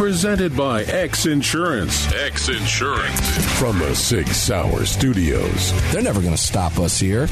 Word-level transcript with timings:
Presented 0.00 0.56
by 0.56 0.84
X 0.84 1.26
Insurance. 1.26 2.10
X 2.14 2.48
Insurance. 2.48 3.58
From 3.58 3.78
the 3.78 3.94
Sig 3.94 4.26
Sauer 4.28 4.86
Studios. 4.86 5.92
They're 5.92 6.00
never 6.00 6.22
going 6.22 6.32
to 6.32 6.40
stop 6.40 6.78
us 6.78 6.98
here. 6.98 7.26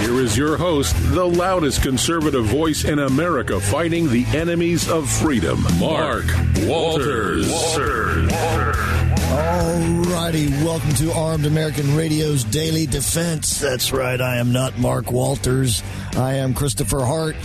Here 0.00 0.20
is 0.20 0.36
your 0.36 0.56
host, 0.56 0.96
the 1.14 1.24
loudest 1.24 1.84
conservative 1.84 2.44
voice 2.46 2.82
in 2.82 2.98
America 2.98 3.60
fighting 3.60 4.10
the 4.10 4.24
enemies 4.36 4.88
of 4.90 5.08
freedom, 5.08 5.62
Mark 5.78 6.24
Walters. 6.62 7.48
Walters. 7.48 8.32
Alrighty, 9.30 10.50
welcome 10.64 10.92
to 10.94 11.12
Armed 11.12 11.46
American 11.46 11.94
Radio's 11.94 12.42
Daily 12.42 12.86
Defense. 12.86 13.60
That's 13.60 13.92
right, 13.92 14.20
I 14.20 14.38
am 14.38 14.52
not 14.52 14.76
Mark 14.76 15.12
Walters. 15.12 15.84
I 16.16 16.34
am 16.34 16.52
Christopher 16.52 17.04
Hart. 17.04 17.36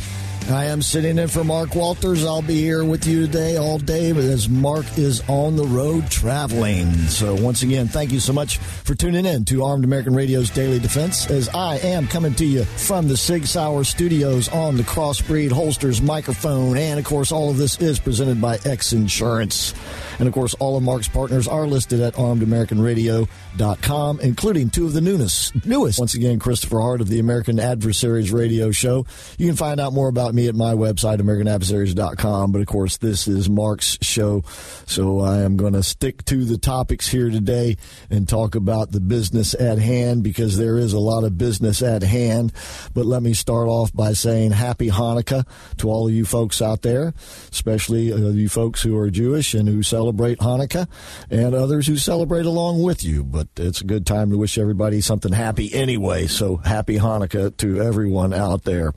I 0.52 0.66
am 0.66 0.82
sitting 0.82 1.18
in 1.18 1.28
for 1.28 1.44
Mark 1.44 1.76
Walters. 1.76 2.26
I'll 2.26 2.41
be 2.41 2.60
here 2.60 2.84
with 2.84 3.05
you 3.05 3.26
today 3.26 3.58
all 3.58 3.78
day 3.78 4.10
as 4.12 4.50
Mark 4.50 4.86
is 4.98 5.22
on 5.27 5.55
the 5.55 5.66
road 5.66 6.10
traveling. 6.10 6.91
So, 7.08 7.36
once 7.36 7.64
again, 7.64 7.88
thank 7.88 8.12
you 8.12 8.20
so 8.20 8.34
much 8.34 8.58
for 8.58 8.96
tuning 8.96 9.26
in 9.26 9.46
to 9.46 9.64
Armed 9.64 9.84
American 9.84 10.16
Radio's 10.16 10.50
Daily 10.50 10.80
Defense 10.80 11.30
as 11.30 11.48
I 11.50 11.77
am 11.77 12.08
coming 12.08 12.34
to 12.36 12.46
you 12.46 12.66
from 12.66 13.08
the 13.08 13.18
Sig 13.18 13.46
Sauer 13.46 13.84
studios 13.84 14.50
on 14.50 14.77
the 14.77 14.84
Crossbreed 14.84 15.52
Holsters 15.52 16.02
microphone. 16.02 16.77
And, 16.77 16.99
of 16.99 17.05
course, 17.05 17.32
all 17.32 17.49
of 17.49 17.57
this 17.57 17.79
is 17.79 17.99
presented 17.99 18.41
by 18.41 18.57
X 18.66 18.94
Insurance. 18.94 19.74
And, 20.22 20.27
of 20.27 20.36
course, 20.36 20.54
all 20.60 20.77
of 20.77 20.84
Mark's 20.84 21.08
partners 21.08 21.48
are 21.48 21.66
listed 21.66 22.00
at 22.00 22.14
armedamericanradio.com, 22.14 24.20
including 24.20 24.70
two 24.70 24.86
of 24.86 24.94
the 24.94 25.02
newest. 25.02 25.66
Newest, 25.66 25.98
once 25.98 26.13
again, 26.13 26.38
Christopher 26.38 26.80
Hart 26.80 27.02
of 27.02 27.08
the 27.08 27.18
American 27.18 27.60
Adversaries 27.60 28.32
Radio 28.32 28.70
Show. 28.70 29.08
You 29.40 29.48
can 29.48 29.55
find 29.55 29.80
out 29.80 29.94
more 29.94 30.10
about 30.10 30.36
me 30.36 30.48
at 30.48 30.54
my 30.54 30.76
website, 30.76 31.20
AmericanAdversaries.com. 31.22 32.52
But 32.52 32.62
of 32.62 32.68
course, 32.68 32.98
this 32.98 33.28
is 33.28 33.50
Mark's 33.50 33.98
show. 34.04 34.44
So 34.86 35.22
I 35.22 35.40
am 35.40 35.58
going 35.58 35.74
to 35.74 35.82
stick 35.82 36.24
to 36.26 36.46
the 36.46 36.60
topics 36.60 37.08
here 37.08 37.32
today 37.32 37.78
and 38.12 38.30
talk 38.30 38.54
about 38.54 38.91
the 38.91 39.00
business 39.00 39.56
at 39.56 39.80
hand 39.80 40.22
because 40.22 40.56
there 40.56 40.78
is 40.78 40.94
a 40.94 41.00
lot 41.00 41.24
of 41.24 41.40
business 41.40 41.82
at 41.82 42.04
hand. 42.04 42.54
But 42.94 43.08
let 43.08 43.24
me 43.24 43.34
start 43.34 43.68
off 43.68 43.91
by 43.91 44.13
saying 44.13 44.52
happy 44.52 44.91
Hanukkah 44.91 45.48
to 45.78 45.90
all 45.90 46.08
of 46.08 46.13
you 46.13 46.26
folks 46.26 46.62
out 46.62 46.84
there, 46.84 47.16
especially 47.52 48.13
uh, 48.13 48.18
you 48.18 48.50
folks 48.50 48.84
who 48.84 48.96
are 49.00 49.10
Jewish 49.10 49.56
and 49.56 49.68
who 49.68 49.82
celebrate 49.82 50.10
Hanukkah 50.40 50.87
and 51.29 51.54
others 51.54 51.87
who 51.87 51.98
celebrate 51.98 52.45
along 52.45 52.81
with 52.84 53.04
you. 53.04 53.23
But 53.23 53.48
it's 53.57 53.81
a 53.81 53.85
good 53.85 54.05
time 54.05 54.31
to 54.31 54.37
wish 54.37 54.57
everybody 54.57 55.01
something 55.01 55.31
happy 55.31 55.73
anyway. 55.73 56.27
So 56.27 56.57
happy 56.57 56.98
Hanukkah 56.98 57.55
to 57.57 57.81
everyone 57.81 58.34
out 58.34 58.63
there. 58.63 58.93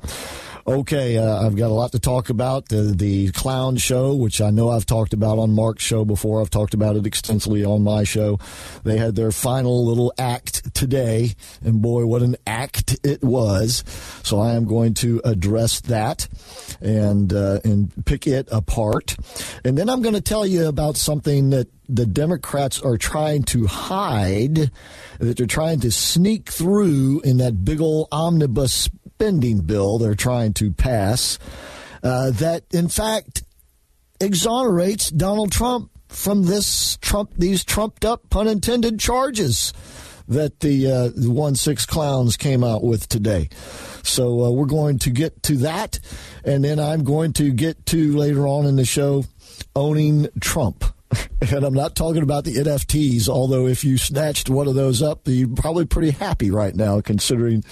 Okay, 0.66 1.18
uh, 1.18 1.44
I've 1.44 1.56
got 1.56 1.70
a 1.70 1.74
lot 1.74 1.92
to 1.92 1.98
talk 1.98 2.30
about. 2.30 2.70
The, 2.70 2.94
the 2.96 3.30
clown 3.32 3.76
show, 3.76 4.14
which 4.14 4.40
I 4.40 4.48
know 4.48 4.70
I've 4.70 4.86
talked 4.86 5.12
about 5.12 5.38
on 5.38 5.54
Mark's 5.54 5.84
show 5.84 6.06
before. 6.06 6.40
I've 6.40 6.48
talked 6.48 6.72
about 6.72 6.96
it 6.96 7.06
extensively 7.06 7.66
on 7.66 7.82
my 7.82 8.04
show. 8.04 8.38
They 8.82 8.96
had 8.96 9.14
their 9.14 9.30
final 9.30 9.84
little 9.84 10.10
act 10.16 10.74
today, 10.74 11.34
and 11.62 11.82
boy, 11.82 12.06
what 12.06 12.22
an 12.22 12.36
act 12.46 12.98
it 13.04 13.22
was. 13.22 13.84
So 14.22 14.40
I 14.40 14.54
am 14.54 14.64
going 14.64 14.94
to 14.94 15.20
address 15.22 15.80
that 15.82 16.28
and 16.80 17.30
uh, 17.34 17.60
and 17.62 17.92
pick 18.06 18.26
it 18.26 18.48
apart, 18.50 19.16
and 19.66 19.76
then 19.76 19.90
I'm 19.90 20.00
going 20.00 20.14
to 20.14 20.22
tell 20.22 20.46
you 20.46 20.66
about 20.66 20.96
something 20.96 21.50
that 21.50 21.69
the 21.89 22.06
Democrats 22.06 22.81
are 22.81 22.97
trying 22.97 23.43
to 23.45 23.67
hide, 23.67 24.71
that 25.19 25.37
they're 25.37 25.47
trying 25.47 25.81
to 25.81 25.91
sneak 25.91 26.50
through 26.50 27.21
in 27.21 27.39
that 27.39 27.65
big 27.65 27.81
old 27.81 28.09
omnibus 28.11 28.72
spending 29.15 29.61
bill 29.61 29.99
they're 29.99 30.15
trying 30.15 30.53
to 30.53 30.72
pass 30.72 31.39
uh, 32.03 32.31
that, 32.33 32.65
in 32.72 32.89
fact, 32.89 33.45
exonerates 34.21 35.11
Donald 35.11 35.53
Trump 35.53 35.91
from 36.09 36.45
this 36.45 36.97
Trump 36.99 37.33
these 37.37 37.65
trumped 37.65 38.05
up 38.05 38.28
pun 38.31 38.47
intended 38.47 39.01
charges 39.01 39.72
that 40.28 40.61
the 40.61 40.91
uh, 40.91 41.09
one 41.31 41.55
six 41.55 41.84
clowns 41.84 42.37
came 42.37 42.62
out 42.62 42.84
with 42.84 43.09
today. 43.09 43.49
So 44.03 44.45
uh, 44.45 44.51
we're 44.51 44.66
going 44.66 44.99
to 45.01 45.11
get 45.11 45.43
to 45.45 45.56
that, 45.59 45.99
and 46.45 46.65
then 46.65 46.78
I'm 46.78 47.05
going 47.05 47.33
to 47.34 47.51
get 47.53 47.87
to 47.87 48.16
later 48.16 48.47
on 48.47 48.66
in 48.66 48.77
the 48.77 48.84
show 48.84 49.25
owning 49.75 50.28
Trump. 50.41 50.84
And 51.52 51.62
I'm 51.62 51.75
not 51.75 51.94
talking 51.94 52.22
about 52.22 52.44
the 52.44 52.54
NFTs, 52.54 53.28
although 53.28 53.66
if 53.66 53.84
you 53.84 53.98
snatched 53.98 54.48
one 54.48 54.66
of 54.66 54.75
those 54.75 55.02
up, 55.02 55.20
you're 55.26 55.47
probably 55.48 55.84
pretty 55.84 56.10
happy 56.10 56.50
right 56.50 56.75
now, 56.75 57.02
considering 57.02 57.62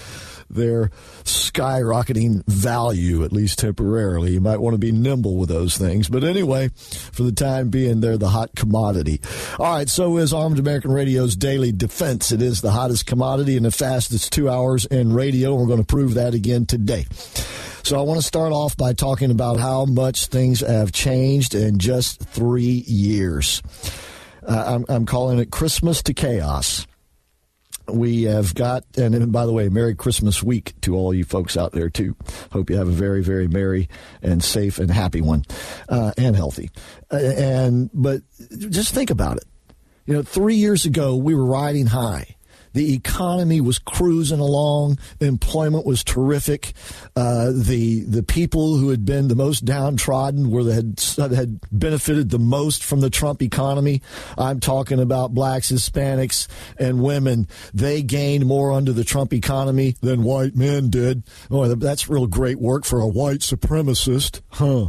their 0.47 0.91
skyrocketing 1.23 2.45
value, 2.45 3.23
at 3.23 3.31
least 3.31 3.59
temporarily. 3.59 4.33
You 4.33 4.41
might 4.41 4.59
want 4.61 4.75
to 4.75 4.77
be 4.77 4.91
nimble 4.91 5.37
with 5.37 5.49
those 5.49 5.77
things. 5.77 6.07
But 6.07 6.23
anyway, 6.23 6.69
for 7.11 7.23
the 7.23 7.31
time 7.31 7.69
being, 7.69 8.01
they're 8.01 8.17
the 8.17 8.29
hot 8.29 8.55
commodity. 8.55 9.21
All 9.59 9.73
right, 9.73 9.89
so 9.89 10.17
is 10.17 10.33
Armed 10.33 10.59
American 10.59 10.91
Radio's 10.91 11.35
Daily 11.35 11.71
Defense. 11.71 12.31
It 12.31 12.41
is 12.41 12.61
the 12.61 12.71
hottest 12.71 13.05
commodity 13.05 13.57
and 13.57 13.65
the 13.65 13.71
fastest 13.71 14.31
two 14.31 14.49
hours 14.49 14.85
in 14.85 15.13
radio. 15.13 15.55
We're 15.55 15.67
going 15.67 15.79
to 15.79 15.85
prove 15.85 16.13
that 16.13 16.33
again 16.33 16.65
today. 16.65 17.05
So 17.83 17.99
I 17.99 18.01
want 18.01 18.19
to 18.19 18.25
start 18.25 18.53
off 18.53 18.75
by 18.77 18.93
talking 18.93 19.29
about 19.29 19.59
how 19.59 19.85
much 19.85 20.27
things 20.27 20.61
have 20.61 20.91
changed 20.91 21.53
in 21.53 21.79
just 21.79 22.21
three 22.21 22.83
years. 22.87 23.61
Uh, 24.41 24.63
I'm, 24.67 24.85
I'm 24.89 25.05
calling 25.05 25.39
it 25.39 25.51
Christmas 25.51 26.01
to 26.03 26.13
Chaos 26.13 26.87
we 27.91 28.23
have 28.23 28.55
got, 28.55 28.85
and 28.97 29.31
by 29.31 29.45
the 29.45 29.51
way, 29.51 29.69
Merry 29.69 29.95
Christmas 29.95 30.41
week 30.41 30.73
to 30.81 30.95
all 30.95 31.13
you 31.13 31.23
folks 31.23 31.57
out 31.57 31.73
there, 31.73 31.89
too. 31.89 32.15
Hope 32.51 32.69
you 32.69 32.77
have 32.77 32.87
a 32.87 32.91
very, 32.91 33.21
very 33.21 33.47
merry 33.47 33.89
and 34.21 34.43
safe 34.43 34.79
and 34.79 34.89
happy 34.89 35.21
one 35.21 35.43
uh, 35.89 36.13
and 36.17 36.35
healthy. 36.35 36.69
Uh, 37.11 37.17
and, 37.17 37.89
but 37.93 38.21
just 38.69 38.93
think 38.93 39.09
about 39.09 39.37
it. 39.37 39.45
You 40.05 40.13
know, 40.13 40.23
three 40.23 40.55
years 40.55 40.85
ago, 40.85 41.15
we 41.15 41.35
were 41.35 41.45
riding 41.45 41.87
high. 41.87 42.35
The 42.73 42.93
economy 42.93 43.61
was 43.61 43.79
cruising 43.79 44.39
along. 44.39 44.99
Employment 45.19 45.85
was 45.85 46.03
terrific. 46.03 46.73
Uh, 47.15 47.51
the 47.53 48.01
the 48.01 48.23
people 48.23 48.77
who 48.77 48.89
had 48.89 49.05
been 49.05 49.27
the 49.27 49.35
most 49.35 49.65
downtrodden 49.65 50.49
were 50.49 50.63
the, 50.63 50.73
had 50.73 51.31
had 51.31 51.59
benefited 51.71 52.29
the 52.29 52.39
most 52.39 52.83
from 52.83 52.99
the 52.99 53.09
Trump 53.09 53.41
economy. 53.41 54.01
I'm 54.37 54.59
talking 54.59 54.99
about 54.99 55.33
blacks, 55.33 55.71
Hispanics, 55.71 56.47
and 56.77 57.01
women. 57.01 57.47
They 57.73 58.01
gained 58.01 58.45
more 58.45 58.71
under 58.71 58.91
the 58.91 59.03
Trump 59.03 59.33
economy 59.33 59.95
than 60.01 60.23
white 60.23 60.55
men 60.55 60.89
did. 60.89 61.23
Oh, 61.51 61.67
that's 61.75 62.09
real 62.09 62.27
great 62.27 62.59
work 62.59 62.85
for 62.85 62.99
a 62.99 63.07
white 63.07 63.39
supremacist, 63.39 64.41
huh? 64.49 64.87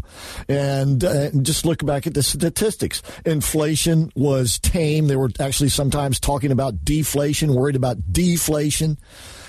And, 0.48 1.04
uh, 1.04 1.30
just 1.42 1.66
look 1.66 1.84
back 1.84 2.06
at 2.06 2.14
the 2.14 2.22
statistics. 2.22 3.02
Inflation 3.24 4.10
was 4.14 4.58
tame. 4.58 5.06
They 5.06 5.16
were 5.16 5.30
actually 5.38 5.68
sometimes 5.68 6.20
talking 6.20 6.50
about 6.50 6.84
deflation, 6.84 7.54
worried 7.54 7.73
worried 7.74 7.76
about 7.76 8.12
deflation. 8.12 8.98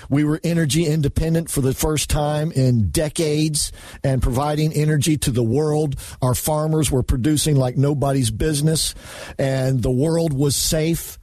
We 0.08 0.24
were 0.24 0.40
energy 0.44 0.86
independent 0.86 1.50
for 1.50 1.60
the 1.60 1.74
first 1.74 2.10
time 2.10 2.52
in 2.52 2.90
decades 2.90 3.72
and 4.04 4.22
providing 4.22 4.72
energy 4.72 5.16
to 5.18 5.30
the 5.30 5.42
world. 5.42 5.96
Our 6.22 6.34
farmers 6.34 6.90
were 6.90 7.02
producing 7.02 7.56
like 7.56 7.76
nobody's 7.76 8.30
business, 8.30 8.94
and 9.38 9.82
the 9.82 9.90
world 9.90 10.32
was 10.32 10.54
safe. 10.54 11.18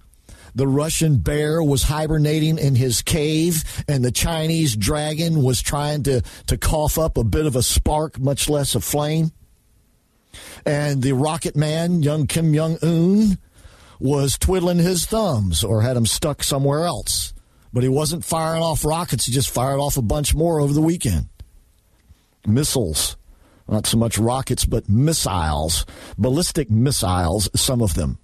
The 0.56 0.68
Russian 0.68 1.18
bear 1.18 1.64
was 1.64 1.84
hibernating 1.84 2.60
in 2.60 2.76
his 2.76 3.02
cave, 3.02 3.64
and 3.88 4.04
the 4.04 4.12
Chinese 4.12 4.76
dragon 4.76 5.42
was 5.44 5.62
trying 5.62 6.04
to, 6.04 6.22
to 6.48 6.58
cough 6.58 6.98
up 6.98 7.18
a 7.18 7.24
bit 7.24 7.46
of 7.46 7.56
a 7.56 7.64
spark, 7.64 8.20
much 8.20 8.50
less 8.50 8.76
a 8.76 8.82
flame. 8.82 9.32
And 10.66 11.02
the 11.02 11.14
rocket 11.14 11.56
man, 11.56 12.04
young 12.04 12.28
Kim 12.28 12.54
Jong 12.54 12.78
un, 12.82 13.38
was 14.04 14.38
twiddling 14.38 14.80
his 14.80 15.06
thumbs 15.06 15.64
or 15.64 15.82
had 15.82 15.96
them 15.96 16.06
stuck 16.06 16.44
somewhere 16.44 16.84
else. 16.84 17.34
But 17.72 17.84
he 17.84 17.90
wasn't 17.90 18.26
firing 18.26 18.62
off 18.62 18.84
rockets, 18.84 19.26
he 19.26 19.32
just 19.32 19.50
fired 19.50 19.80
off 19.80 19.96
a 19.98 20.02
bunch 20.02 20.36
more 20.36 20.60
over 20.60 20.74
the 20.74 20.82
weekend. 20.82 21.30
Missiles. 22.46 23.16
Not 23.68 23.88
so 23.88 23.98
much 23.98 24.18
rockets, 24.18 24.66
but 24.66 24.90
missiles, 24.90 25.86
ballistic 26.18 26.70
missiles, 26.70 27.50
some 27.56 27.82
of 27.82 27.94
them. 27.94 28.20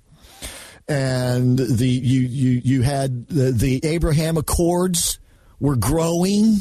And 0.90 1.58
the 1.58 1.88
you 1.88 2.22
you 2.22 2.62
you 2.64 2.82
had 2.82 3.28
the, 3.28 3.52
the 3.52 3.80
Abraham 3.86 4.36
Accords 4.36 5.18
were 5.62 5.78
growing 5.78 6.58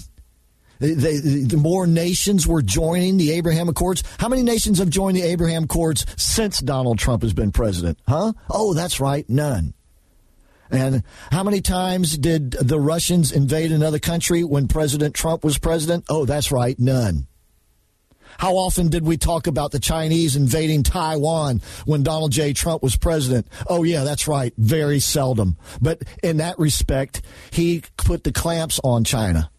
they, 0.79 1.19
the 1.19 1.57
more 1.57 1.87
nations 1.87 2.47
were 2.47 2.63
joining 2.63 3.17
the 3.17 3.33
Abraham 3.33 3.69
Accords. 3.69 4.03
How 4.19 4.29
many 4.29 4.43
nations 4.43 4.79
have 4.79 4.91
joined 4.91 5.17
the 5.17 5.23
Abraham 5.23 5.65
Accords 5.65 6.07
since 6.17 6.61
Donald 6.61 6.99
Trump 6.99 7.23
has 7.23 7.33
been 7.33 7.53
president? 7.53 7.99
Huh? 8.07 8.33
Oh, 8.51 8.75
that's 8.75 9.01
right, 9.01 9.29
none. 9.29 9.75
And 10.71 11.03
how 11.33 11.43
many 11.43 11.61
times 11.61 12.19
did 12.19 12.53
the 12.53 12.79
Russians 12.79 13.33
invade 13.33 13.73
another 13.73 13.99
country 13.99 14.45
when 14.45 14.69
President 14.69 15.15
Trump 15.15 15.43
was 15.43 15.59
president? 15.59 16.05
Oh, 16.09 16.27
that's 16.27 16.53
right, 16.53 16.79
none. 16.79 17.27
How 18.39 18.55
often 18.55 18.89
did 18.89 19.05
we 19.05 19.17
talk 19.17 19.49
about 19.49 19.73
the 19.73 19.81
Chinese 19.81 20.37
invading 20.37 20.85
Taiwan 20.85 21.61
when 21.87 22.05
Donald 22.05 22.31
J. 22.31 22.53
Trump 22.53 22.85
was 22.85 22.97
president? 22.97 23.49
Oh, 23.67 23.83
yeah, 23.83 24.05
that's 24.05 24.29
right. 24.29 24.53
Very 24.57 25.01
seldom. 25.01 25.57
But 25.81 26.05
in 26.23 26.37
that 26.37 26.57
respect, 26.59 27.23
he 27.51 27.83
put 27.97 28.23
the 28.23 28.33
clamps 28.33 28.79
on 28.85 29.03
China 29.03 29.51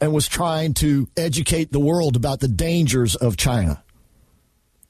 and 0.00 0.12
was 0.12 0.28
trying 0.28 0.74
to 0.74 1.08
educate 1.16 1.72
the 1.72 1.80
world 1.80 2.16
about 2.16 2.40
the 2.40 2.48
dangers 2.48 3.14
of 3.14 3.36
China. 3.36 3.82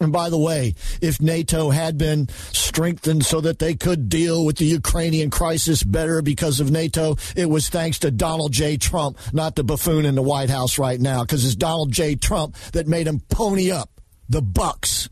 And 0.01 0.13
by 0.13 0.31
the 0.31 0.39
way, 0.39 0.75
if 1.03 1.21
NATO 1.21 1.69
had 1.69 1.99
been 1.99 2.29
strengthened 2.53 3.27
so 3.27 3.43
that 3.43 3.59
they 3.59 3.75
could 3.75 4.09
deal 4.09 4.47
with 4.47 4.57
the 4.57 4.65
Ukrainian 4.65 5.29
crisis 5.29 5.83
better 5.83 6.23
because 6.23 6.59
of 6.59 6.71
NATO, 6.71 7.17
it 7.37 7.51
was 7.51 7.69
thanks 7.69 7.99
to 7.99 8.11
Donald 8.11 8.53
J. 8.53 8.79
Trump, 8.79 9.19
not 9.35 9.57
the 9.57 9.65
buffoon 9.65 10.07
in 10.07 10.15
the 10.15 10.23
White 10.23 10.49
House 10.49 10.79
right 10.79 10.99
now, 10.99 11.21
because 11.23 11.45
it's 11.45 11.55
Donald 11.55 11.93
J. 11.93 12.15
Trump 12.15 12.57
that 12.73 12.89
made 12.89 13.07
him 13.07 13.21
pony 13.29 13.71
up 13.71 14.01
the 14.29 14.41
bucks 14.41 15.11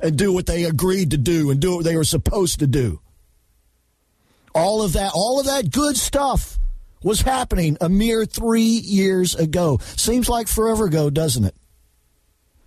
and 0.00 0.16
do 0.16 0.32
what 0.32 0.46
they 0.46 0.64
agreed 0.64 1.10
to 1.10 1.18
do 1.18 1.50
and 1.50 1.60
do 1.60 1.76
what 1.76 1.84
they 1.84 1.96
were 1.96 2.04
supposed 2.04 2.60
to 2.60 2.66
do. 2.66 3.00
All 4.54 4.80
of 4.80 4.94
that, 4.94 5.12
all 5.14 5.38
of 5.38 5.46
that 5.46 5.70
good 5.70 5.96
stuff 5.98 6.58
was 7.04 7.20
happening 7.20 7.76
a 7.80 7.88
mere 7.88 8.24
three 8.24 8.62
years 8.62 9.36
ago. 9.36 9.78
Seems 9.96 10.28
like 10.28 10.48
forever 10.48 10.86
ago, 10.86 11.10
doesn't 11.10 11.44
it? 11.44 11.54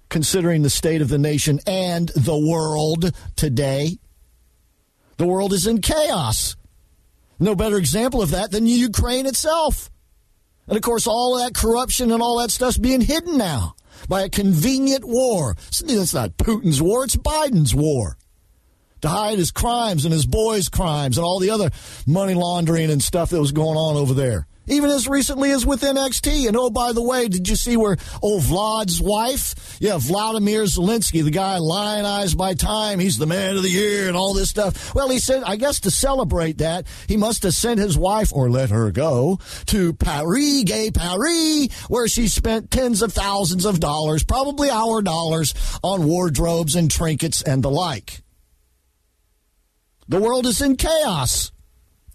considering 0.09 0.61
the 0.61 0.69
state 0.69 1.01
of 1.01 1.09
the 1.09 1.17
nation 1.17 1.59
and 1.67 2.09
the 2.09 2.37
world 2.37 3.11
today. 3.35 3.97
The 5.17 5.27
world 5.27 5.53
is 5.53 5.67
in 5.67 5.81
chaos. 5.81 6.55
No 7.39 7.55
better 7.55 7.77
example 7.77 8.21
of 8.21 8.31
that 8.31 8.51
than 8.51 8.67
Ukraine 8.67 9.25
itself. 9.25 9.89
And 10.67 10.75
of 10.75 10.83
course, 10.83 11.07
all 11.07 11.37
that 11.37 11.53
corruption 11.53 12.11
and 12.11 12.21
all 12.21 12.39
that 12.39 12.51
stuff's 12.51 12.77
being 12.77 13.01
hidden 13.01 13.37
now 13.37 13.75
by 14.07 14.21
a 14.21 14.29
convenient 14.29 15.05
war. 15.05 15.55
It's 15.67 16.13
not 16.13 16.37
Putin's 16.37 16.81
war, 16.81 17.03
it's 17.03 17.15
Biden's 17.15 17.73
war. 17.73 18.17
To 19.07 19.13
hide 19.13 19.37
his 19.37 19.51
crimes 19.51 20.03
and 20.03 20.13
his 20.13 20.25
boys' 20.25 20.67
crimes 20.67 21.17
and 21.17 21.23
all 21.23 21.39
the 21.39 21.49
other 21.49 21.71
money 22.05 22.33
laundering 22.33 22.91
and 22.91 23.01
stuff 23.01 23.29
that 23.29 23.39
was 23.39 23.53
going 23.53 23.77
on 23.77 23.95
over 23.95 24.13
there 24.13 24.47
even 24.67 24.89
as 24.89 25.07
recently 25.07 25.51
as 25.51 25.65
with 25.65 25.81
NXT. 25.81 26.47
And 26.47 26.57
oh, 26.57 26.69
by 26.69 26.91
the 26.91 27.01
way, 27.01 27.27
did 27.27 27.47
you 27.47 27.55
see 27.55 27.77
where 27.77 27.97
old 28.21 28.43
Vlad's 28.43 29.01
wife? 29.01 29.77
Yeah, 29.79 29.97
Vladimir 29.97 30.63
Zelensky, 30.63 31.23
the 31.23 31.31
guy 31.31 31.57
lionized 31.57 32.37
by 32.37 32.53
Time, 32.53 32.99
he's 32.99 33.17
the 33.17 33.25
man 33.25 33.55
of 33.55 33.63
the 33.63 33.69
year 33.69 34.07
and 34.07 34.17
all 34.17 34.33
this 34.33 34.49
stuff. 34.49 34.93
Well, 34.93 35.09
he 35.09 35.19
said, 35.19 35.43
I 35.43 35.55
guess 35.55 35.79
to 35.81 35.91
celebrate 35.91 36.57
that, 36.57 36.87
he 37.07 37.17
must 37.17 37.43
have 37.43 37.53
sent 37.53 37.79
his 37.79 37.97
wife 37.97 38.33
or 38.33 38.49
let 38.49 38.71
her 38.71 38.91
go 38.91 39.39
to 39.67 39.93
Paris, 39.93 40.63
gay 40.65 40.91
Paris, 40.91 41.71
where 41.87 42.07
she 42.07 42.27
spent 42.27 42.71
tens 42.71 43.01
of 43.01 43.13
thousands 43.13 43.65
of 43.65 43.79
dollars, 43.79 44.23
probably 44.23 44.69
our 44.69 45.01
dollars, 45.01 45.53
on 45.81 46.05
wardrobes 46.05 46.75
and 46.75 46.91
trinkets 46.91 47.41
and 47.41 47.63
the 47.63 47.69
like. 47.69 48.21
The 50.07 50.19
world 50.19 50.45
is 50.45 50.61
in 50.61 50.75
chaos. 50.75 51.51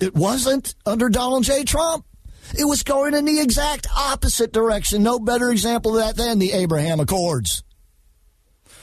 It 0.01 0.15
wasn't 0.15 0.75
under 0.87 1.09
Donald 1.09 1.45
J. 1.45 1.65
Trump. 1.65 2.05
It 2.59 2.65
was 2.65 2.83
going 2.83 3.15
in 3.15 3.25
the 3.25 3.41
exact 3.41 3.87
opposite 3.97 4.53
direction. 4.53 5.03
No 5.03 5.19
better 5.19 5.51
example 5.51 5.97
of 5.97 6.05
that 6.05 6.17
than 6.17 6.39
the 6.39 6.53
Abraham 6.53 7.01
Accords. 7.01 7.63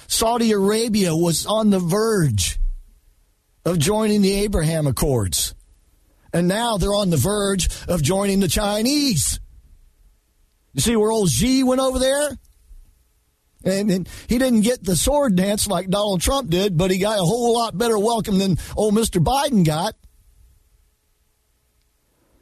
Saudi 0.07 0.51
Arabia 0.51 1.15
was 1.15 1.45
on 1.45 1.69
the 1.69 1.79
verge 1.79 2.59
of 3.65 3.77
joining 3.77 4.21
the 4.21 4.33
Abraham 4.43 4.87
Accords. 4.87 5.53
And 6.33 6.47
now 6.47 6.77
they're 6.77 6.93
on 6.93 7.09
the 7.09 7.17
verge 7.17 7.69
of 7.87 8.01
joining 8.01 8.39
the 8.39 8.47
Chinese. 8.47 9.39
You 10.73 10.81
see 10.81 10.95
where 10.95 11.11
old 11.11 11.29
Xi 11.29 11.63
went 11.63 11.81
over 11.81 11.99
there? 11.99 12.37
And, 13.63 13.91
and, 13.91 14.09
he 14.27 14.37
didn't 14.37 14.61
get 14.61 14.83
the 14.83 14.95
sword 14.95 15.35
dance 15.35 15.67
like 15.67 15.89
Donald 15.89 16.21
Trump 16.21 16.49
did, 16.49 16.77
but 16.77 16.91
he 16.91 16.97
got 16.97 17.19
a 17.19 17.23
whole 17.23 17.53
lot 17.53 17.77
better 17.77 17.99
welcome 17.99 18.39
than 18.39 18.57
old 18.77 18.93
Mr. 18.93 19.21
Biden 19.21 19.65
got. 19.65 19.95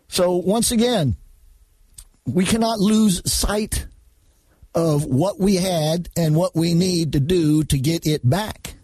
So, 0.10 0.36
once 0.36 0.72
again, 0.72 1.16
we 2.26 2.46
cannot 2.46 2.80
lose 2.80 3.30
sight 3.30 3.88
of 4.76 5.06
what 5.06 5.40
we 5.40 5.56
had 5.56 6.08
and 6.16 6.36
what 6.36 6.56
we 6.56 6.76
need 6.76 7.14
to 7.14 7.20
do 7.20 7.64
to 7.64 7.80
get 7.80 8.06
it 8.06 8.28
back. 8.28 8.76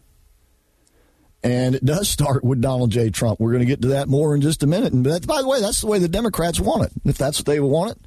And 1.44 1.76
it 1.76 1.86
does 1.86 2.10
start 2.10 2.44
with 2.44 2.62
Donald 2.62 2.90
J. 2.90 3.10
Trump. 3.10 3.40
We're 3.40 3.52
going 3.52 3.60
to 3.60 3.68
get 3.68 3.82
to 3.84 3.90
that 3.90 4.08
more 4.08 4.34
in 4.34 4.42
just 4.42 4.64
a 4.64 4.68
minute. 4.68 4.92
And 4.92 5.04
by 5.04 5.42
the 5.42 5.48
way, 5.48 5.62
that's 5.62 5.82
the 5.82 5.88
way 5.88 6.00
the 6.00 6.08
Democrats 6.08 6.60
want 6.60 6.86
it. 6.86 6.92
If 7.06 7.18
that's 7.18 7.40
what 7.40 7.46
they 7.46 7.60
want 7.60 7.92
it, 7.92 7.98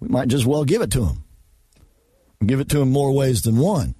we 0.00 0.08
might 0.08 0.28
just 0.28 0.46
well 0.46 0.64
give 0.64 0.82
it 0.82 0.90
to 0.92 1.00
them. 1.00 1.24
Give 2.46 2.60
it 2.60 2.68
to 2.70 2.78
them 2.78 2.90
more 2.90 3.12
ways 3.12 3.42
than 3.42 3.56
one. 3.56 3.94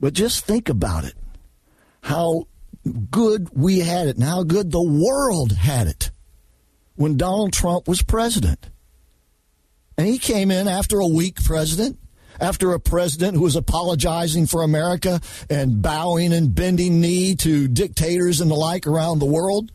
But 0.00 0.14
just 0.14 0.44
think 0.44 0.68
about 0.68 1.04
it 1.04 1.14
how 2.02 2.46
good 3.10 3.48
we 3.52 3.80
had 3.80 4.06
it 4.08 4.16
and 4.16 4.24
how 4.24 4.42
good 4.42 4.70
the 4.70 4.82
world 4.82 5.52
had 5.52 5.86
it 5.86 6.10
when 6.94 7.16
Donald 7.16 7.52
Trump 7.52 7.86
was 7.86 8.02
president. 8.02 8.70
And 9.96 10.06
he 10.06 10.18
came 10.18 10.50
in 10.50 10.68
after 10.68 11.00
a 11.00 11.06
weak 11.06 11.42
president, 11.42 11.98
after 12.40 12.72
a 12.72 12.80
president 12.80 13.36
who 13.36 13.42
was 13.42 13.56
apologizing 13.56 14.46
for 14.46 14.62
America 14.62 15.20
and 15.50 15.82
bowing 15.82 16.32
and 16.32 16.54
bending 16.54 17.00
knee 17.00 17.34
to 17.36 17.68
dictators 17.68 18.40
and 18.40 18.50
the 18.50 18.54
like 18.54 18.86
around 18.86 19.18
the 19.18 19.26
world. 19.26 19.72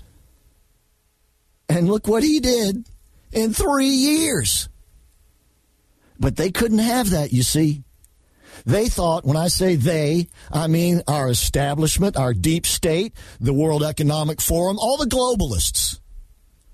And 1.67 1.87
look 1.87 2.07
what 2.07 2.23
he 2.23 2.39
did 2.39 2.87
in 3.31 3.53
three 3.53 3.87
years. 3.87 4.69
But 6.23 6.37
they 6.37 6.51
couldn't 6.51 6.79
have 6.79 7.09
that, 7.09 7.33
you 7.33 7.43
see. 7.43 7.83
They 8.65 8.87
thought, 8.87 9.25
when 9.25 9.35
I 9.35 9.49
say 9.49 9.75
they, 9.75 10.29
I 10.53 10.67
mean 10.67 11.01
our 11.05 11.29
establishment, 11.29 12.15
our 12.15 12.33
deep 12.33 12.65
state, 12.65 13.13
the 13.41 13.51
World 13.51 13.83
Economic 13.83 14.39
Forum, 14.39 14.79
all 14.79 14.95
the 14.95 15.05
globalists. 15.05 15.99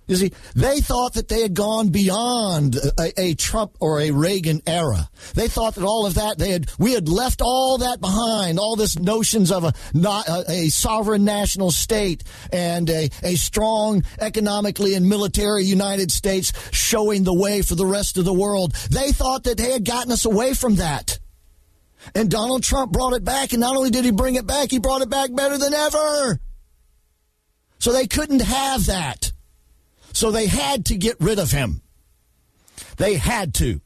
You 0.09 0.15
see, 0.15 0.33
they 0.55 0.81
thought 0.81 1.13
that 1.13 1.27
they 1.27 1.43
had 1.43 1.53
gone 1.53 1.89
beyond 1.89 2.75
a, 2.75 3.13
a, 3.15 3.35
Trump 3.35 3.77
or 3.79 4.01
a 4.01 4.09
Reagan 4.09 4.63
era. 4.65 5.07
They 5.35 5.47
thought 5.47 5.75
that 5.75 5.83
all 5.83 6.07
of 6.07 6.15
that 6.15 6.39
they 6.39 6.49
had 6.49 6.71
we 6.79 6.93
had 6.93 7.07
left 7.07 7.43
all 7.43 7.77
that 7.77 8.01
behind, 8.01 8.57
all 8.57 8.75
this 8.75 8.97
notions 8.97 9.51
of 9.51 9.65
a 9.65 9.73
not 9.93 10.27
a, 10.27 10.45
a 10.49 10.69
sovereign 10.69 11.25
national 11.25 11.69
state 11.69 12.23
and 12.51 12.89
a, 12.89 13.11
a 13.21 13.35
strong 13.35 14.03
economically 14.19 14.95
and 14.95 15.07
military 15.07 15.63
United 15.63 16.11
States 16.11 16.53
showing 16.71 17.23
the 17.23 17.31
way 17.31 17.61
for 17.61 17.75
the 17.75 17.85
rest 17.85 18.17
of 18.17 18.25
the 18.25 18.33
world. 18.33 18.73
They 18.89 19.11
thought 19.11 19.43
that 19.43 19.57
they 19.57 19.71
had 19.71 19.85
gotten 19.85 20.11
us 20.11 20.25
away 20.25 20.55
from 20.55 20.77
that. 20.77 21.19
And 22.15 22.31
Donald 22.31 22.63
Trump 22.63 22.91
brought 22.91 23.13
it 23.13 23.23
back, 23.23 23.51
and 23.51 23.61
not 23.61 23.75
only 23.75 23.91
did 23.91 24.05
he 24.05 24.11
bring 24.11 24.35
it 24.35 24.47
back, 24.47 24.71
he 24.71 24.79
brought 24.79 25.03
it 25.03 25.09
back 25.09 25.29
better 25.35 25.59
than 25.59 25.75
ever. 25.75 26.39
So 27.77 27.93
they 27.93 28.07
couldn't 28.07 28.41
have 28.41 28.87
that. 28.87 29.28
So 30.13 30.31
they 30.31 30.47
had 30.47 30.85
to 30.85 30.97
get 30.97 31.17
rid 31.19 31.39
of 31.39 31.51
him. 31.51 31.81
They 32.97 33.15
had 33.15 33.53
to. 33.55 33.81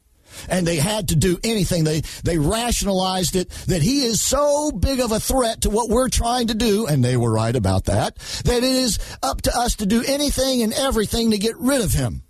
And 0.48 0.66
they 0.66 0.76
had 0.76 1.08
to 1.08 1.16
do 1.16 1.38
anything. 1.44 1.84
They, 1.84 2.00
they 2.24 2.38
rationalized 2.38 3.36
it 3.36 3.50
that 3.68 3.82
he 3.82 4.04
is 4.04 4.20
so 4.20 4.72
big 4.72 4.98
of 4.98 5.12
a 5.12 5.20
threat 5.20 5.60
to 5.60 5.70
what 5.70 5.88
we're 5.88 6.08
trying 6.08 6.48
to 6.48 6.54
do, 6.54 6.86
and 6.86 7.04
they 7.04 7.16
were 7.16 7.32
right 7.32 7.54
about 7.54 7.84
that, 7.84 8.16
that 8.44 8.56
it 8.56 8.64
is 8.64 8.98
up 9.22 9.42
to 9.42 9.56
us 9.56 9.76
to 9.76 9.86
do 9.86 10.02
anything 10.06 10.62
and 10.62 10.72
everything 10.72 11.30
to 11.30 11.38
get 11.38 11.56
rid 11.58 11.82
of 11.82 11.92
him. 11.92 12.24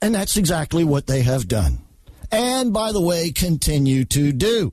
And 0.00 0.14
that's 0.14 0.36
exactly 0.36 0.84
what 0.84 1.08
they 1.08 1.22
have 1.22 1.48
done. 1.48 1.80
And 2.30 2.72
by 2.72 2.92
the 2.92 3.00
way, 3.00 3.32
continue 3.32 4.04
to 4.06 4.32
do 4.32 4.72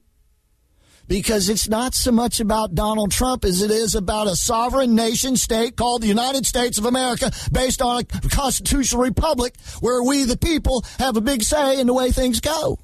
because 1.09 1.49
it's 1.49 1.67
not 1.67 1.95
so 1.95 2.11
much 2.11 2.39
about 2.39 2.75
Donald 2.75 3.11
Trump 3.11 3.43
as 3.43 3.63
it 3.63 3.71
is 3.71 3.95
about 3.95 4.27
a 4.27 4.35
sovereign 4.35 4.93
nation 4.93 5.35
state 5.35 5.75
called 5.75 6.03
the 6.03 6.07
United 6.07 6.45
States 6.45 6.77
of 6.77 6.85
America 6.85 7.31
based 7.51 7.81
on 7.81 8.01
a 8.01 8.03
constitutional 8.29 9.01
republic 9.01 9.55
where 9.81 10.03
we, 10.03 10.23
the 10.23 10.37
people, 10.37 10.85
have 10.99 11.17
a 11.17 11.21
big 11.21 11.41
say 11.41 11.79
in 11.79 11.87
the 11.87 11.93
way 11.93 12.11
things 12.11 12.39
go. 12.39 12.77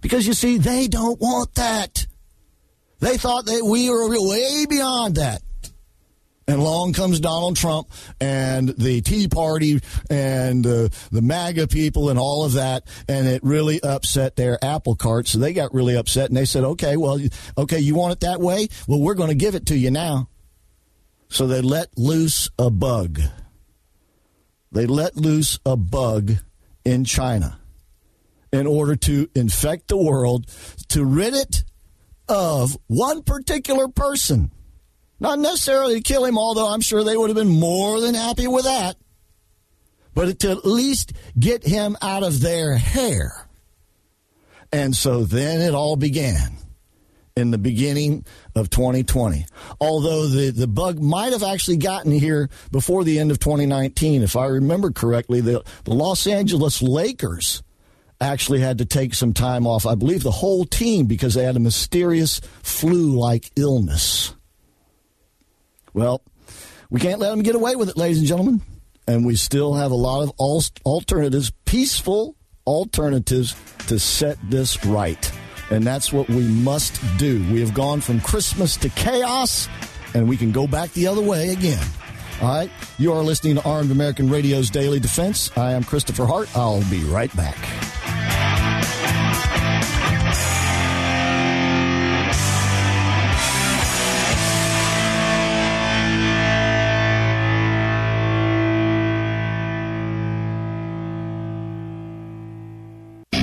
Because 0.00 0.26
you 0.26 0.34
see, 0.34 0.58
they 0.58 0.88
don't 0.88 1.20
want 1.20 1.54
that. 1.54 2.08
They 2.98 3.16
thought 3.16 3.46
that 3.46 3.64
we 3.64 3.88
were 3.88 4.08
way 4.10 4.66
beyond 4.68 5.14
that. 5.14 5.42
And 6.48 6.58
along 6.58 6.94
comes 6.94 7.20
Donald 7.20 7.56
Trump 7.56 7.88
and 8.20 8.70
the 8.70 9.00
Tea 9.00 9.28
Party 9.28 9.80
and 10.10 10.66
uh, 10.66 10.88
the 11.10 11.22
MAGA 11.22 11.68
people 11.68 12.10
and 12.10 12.18
all 12.18 12.44
of 12.44 12.54
that, 12.54 12.84
and 13.08 13.28
it 13.28 13.44
really 13.44 13.80
upset 13.80 14.34
their 14.34 14.62
apple 14.62 14.96
cart. 14.96 15.28
So 15.28 15.38
they 15.38 15.52
got 15.52 15.72
really 15.72 15.96
upset 15.96 16.28
and 16.28 16.36
they 16.36 16.44
said, 16.44 16.64
"Okay, 16.64 16.96
well, 16.96 17.20
okay, 17.56 17.78
you 17.78 17.94
want 17.94 18.14
it 18.14 18.20
that 18.20 18.40
way? 18.40 18.68
Well, 18.88 19.00
we're 19.00 19.14
going 19.14 19.28
to 19.28 19.36
give 19.36 19.54
it 19.54 19.66
to 19.66 19.76
you 19.78 19.90
now." 19.90 20.28
So 21.28 21.46
they 21.46 21.62
let 21.62 21.96
loose 21.96 22.50
a 22.58 22.70
bug. 22.70 23.20
They 24.72 24.86
let 24.86 25.16
loose 25.16 25.58
a 25.64 25.76
bug 25.76 26.32
in 26.84 27.04
China 27.04 27.58
in 28.52 28.66
order 28.66 28.96
to 28.96 29.28
infect 29.34 29.88
the 29.88 29.96
world, 29.96 30.46
to 30.88 31.04
rid 31.04 31.34
it 31.34 31.64
of 32.28 32.76
one 32.86 33.22
particular 33.22 33.88
person 33.88 34.50
Not 35.22 35.38
necessarily 35.38 35.94
to 35.94 36.00
kill 36.00 36.24
him, 36.24 36.36
although 36.36 36.66
I'm 36.66 36.80
sure 36.80 37.04
they 37.04 37.16
would 37.16 37.30
have 37.30 37.36
been 37.36 37.60
more 37.60 38.00
than 38.00 38.12
happy 38.12 38.48
with 38.48 38.64
that. 38.64 38.96
But 40.14 40.40
to 40.40 40.50
at 40.50 40.66
least 40.66 41.12
get 41.38 41.64
him 41.64 41.96
out 42.02 42.24
of 42.24 42.40
their 42.40 42.76
hair. 42.76 43.46
And 44.72 44.96
so 44.96 45.22
then 45.22 45.60
it 45.60 45.74
all 45.74 45.94
began 45.94 46.56
in 47.36 47.52
the 47.52 47.56
beginning 47.56 48.26
of 48.56 48.68
2020. 48.68 49.46
Although 49.80 50.26
the, 50.26 50.50
the 50.50 50.66
bug 50.66 51.00
might 51.00 51.32
have 51.32 51.44
actually 51.44 51.76
gotten 51.76 52.10
here 52.10 52.50
before 52.72 53.04
the 53.04 53.20
end 53.20 53.30
of 53.30 53.38
2019. 53.38 54.24
If 54.24 54.34
I 54.34 54.46
remember 54.46 54.90
correctly, 54.90 55.40
the, 55.40 55.62
the 55.84 55.94
Los 55.94 56.26
Angeles 56.26 56.82
Lakers 56.82 57.62
actually 58.20 58.58
had 58.58 58.78
to 58.78 58.84
take 58.84 59.14
some 59.14 59.34
time 59.34 59.68
off. 59.68 59.86
I 59.86 59.94
believe 59.94 60.24
the 60.24 60.32
whole 60.32 60.64
team 60.64 61.06
because 61.06 61.34
they 61.34 61.44
had 61.44 61.54
a 61.54 61.60
mysterious 61.60 62.40
flu 62.64 63.16
like 63.16 63.52
illness. 63.54 64.34
Well, 65.94 66.22
we 66.90 67.00
can't 67.00 67.20
let 67.20 67.30
them 67.30 67.42
get 67.42 67.54
away 67.54 67.76
with 67.76 67.88
it, 67.88 67.96
ladies 67.96 68.18
and 68.18 68.26
gentlemen. 68.26 68.62
And 69.06 69.26
we 69.26 69.36
still 69.36 69.74
have 69.74 69.90
a 69.90 69.96
lot 69.96 70.22
of 70.22 70.30
alternatives, 70.38 71.52
peaceful 71.64 72.36
alternatives 72.66 73.56
to 73.88 73.98
set 73.98 74.38
this 74.48 74.84
right. 74.84 75.32
And 75.70 75.84
that's 75.84 76.12
what 76.12 76.28
we 76.28 76.46
must 76.46 77.00
do. 77.16 77.44
We 77.52 77.60
have 77.60 77.74
gone 77.74 78.00
from 78.00 78.20
Christmas 78.20 78.76
to 78.78 78.88
chaos, 78.90 79.68
and 80.14 80.28
we 80.28 80.36
can 80.36 80.52
go 80.52 80.66
back 80.66 80.92
the 80.92 81.06
other 81.06 81.22
way 81.22 81.48
again. 81.48 81.84
All 82.40 82.48
right. 82.48 82.70
You 82.98 83.12
are 83.12 83.22
listening 83.22 83.56
to 83.56 83.64
Armed 83.64 83.90
American 83.90 84.28
Radio's 84.28 84.70
Daily 84.70 85.00
Defense. 85.00 85.50
I 85.56 85.72
am 85.72 85.84
Christopher 85.84 86.26
Hart. 86.26 86.54
I'll 86.56 86.88
be 86.90 87.02
right 87.04 87.34
back. 87.36 87.56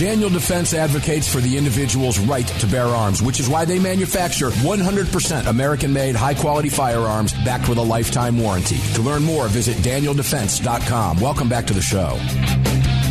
Daniel 0.00 0.30
Defense 0.30 0.72
advocates 0.72 1.30
for 1.30 1.42
the 1.42 1.58
individual's 1.58 2.18
right 2.20 2.46
to 2.46 2.66
bear 2.66 2.86
arms, 2.86 3.20
which 3.20 3.38
is 3.38 3.50
why 3.50 3.66
they 3.66 3.78
manufacture 3.78 4.48
100% 4.48 5.46
American 5.46 5.92
made, 5.92 6.16
high 6.16 6.32
quality 6.32 6.70
firearms 6.70 7.34
backed 7.44 7.68
with 7.68 7.76
a 7.76 7.82
lifetime 7.82 8.38
warranty. 8.38 8.78
To 8.94 9.02
learn 9.02 9.22
more, 9.22 9.46
visit 9.48 9.76
danieldefense.com. 9.76 11.20
Welcome 11.20 11.50
back 11.50 11.66
to 11.66 11.74
the 11.74 11.82
show. 11.82 12.16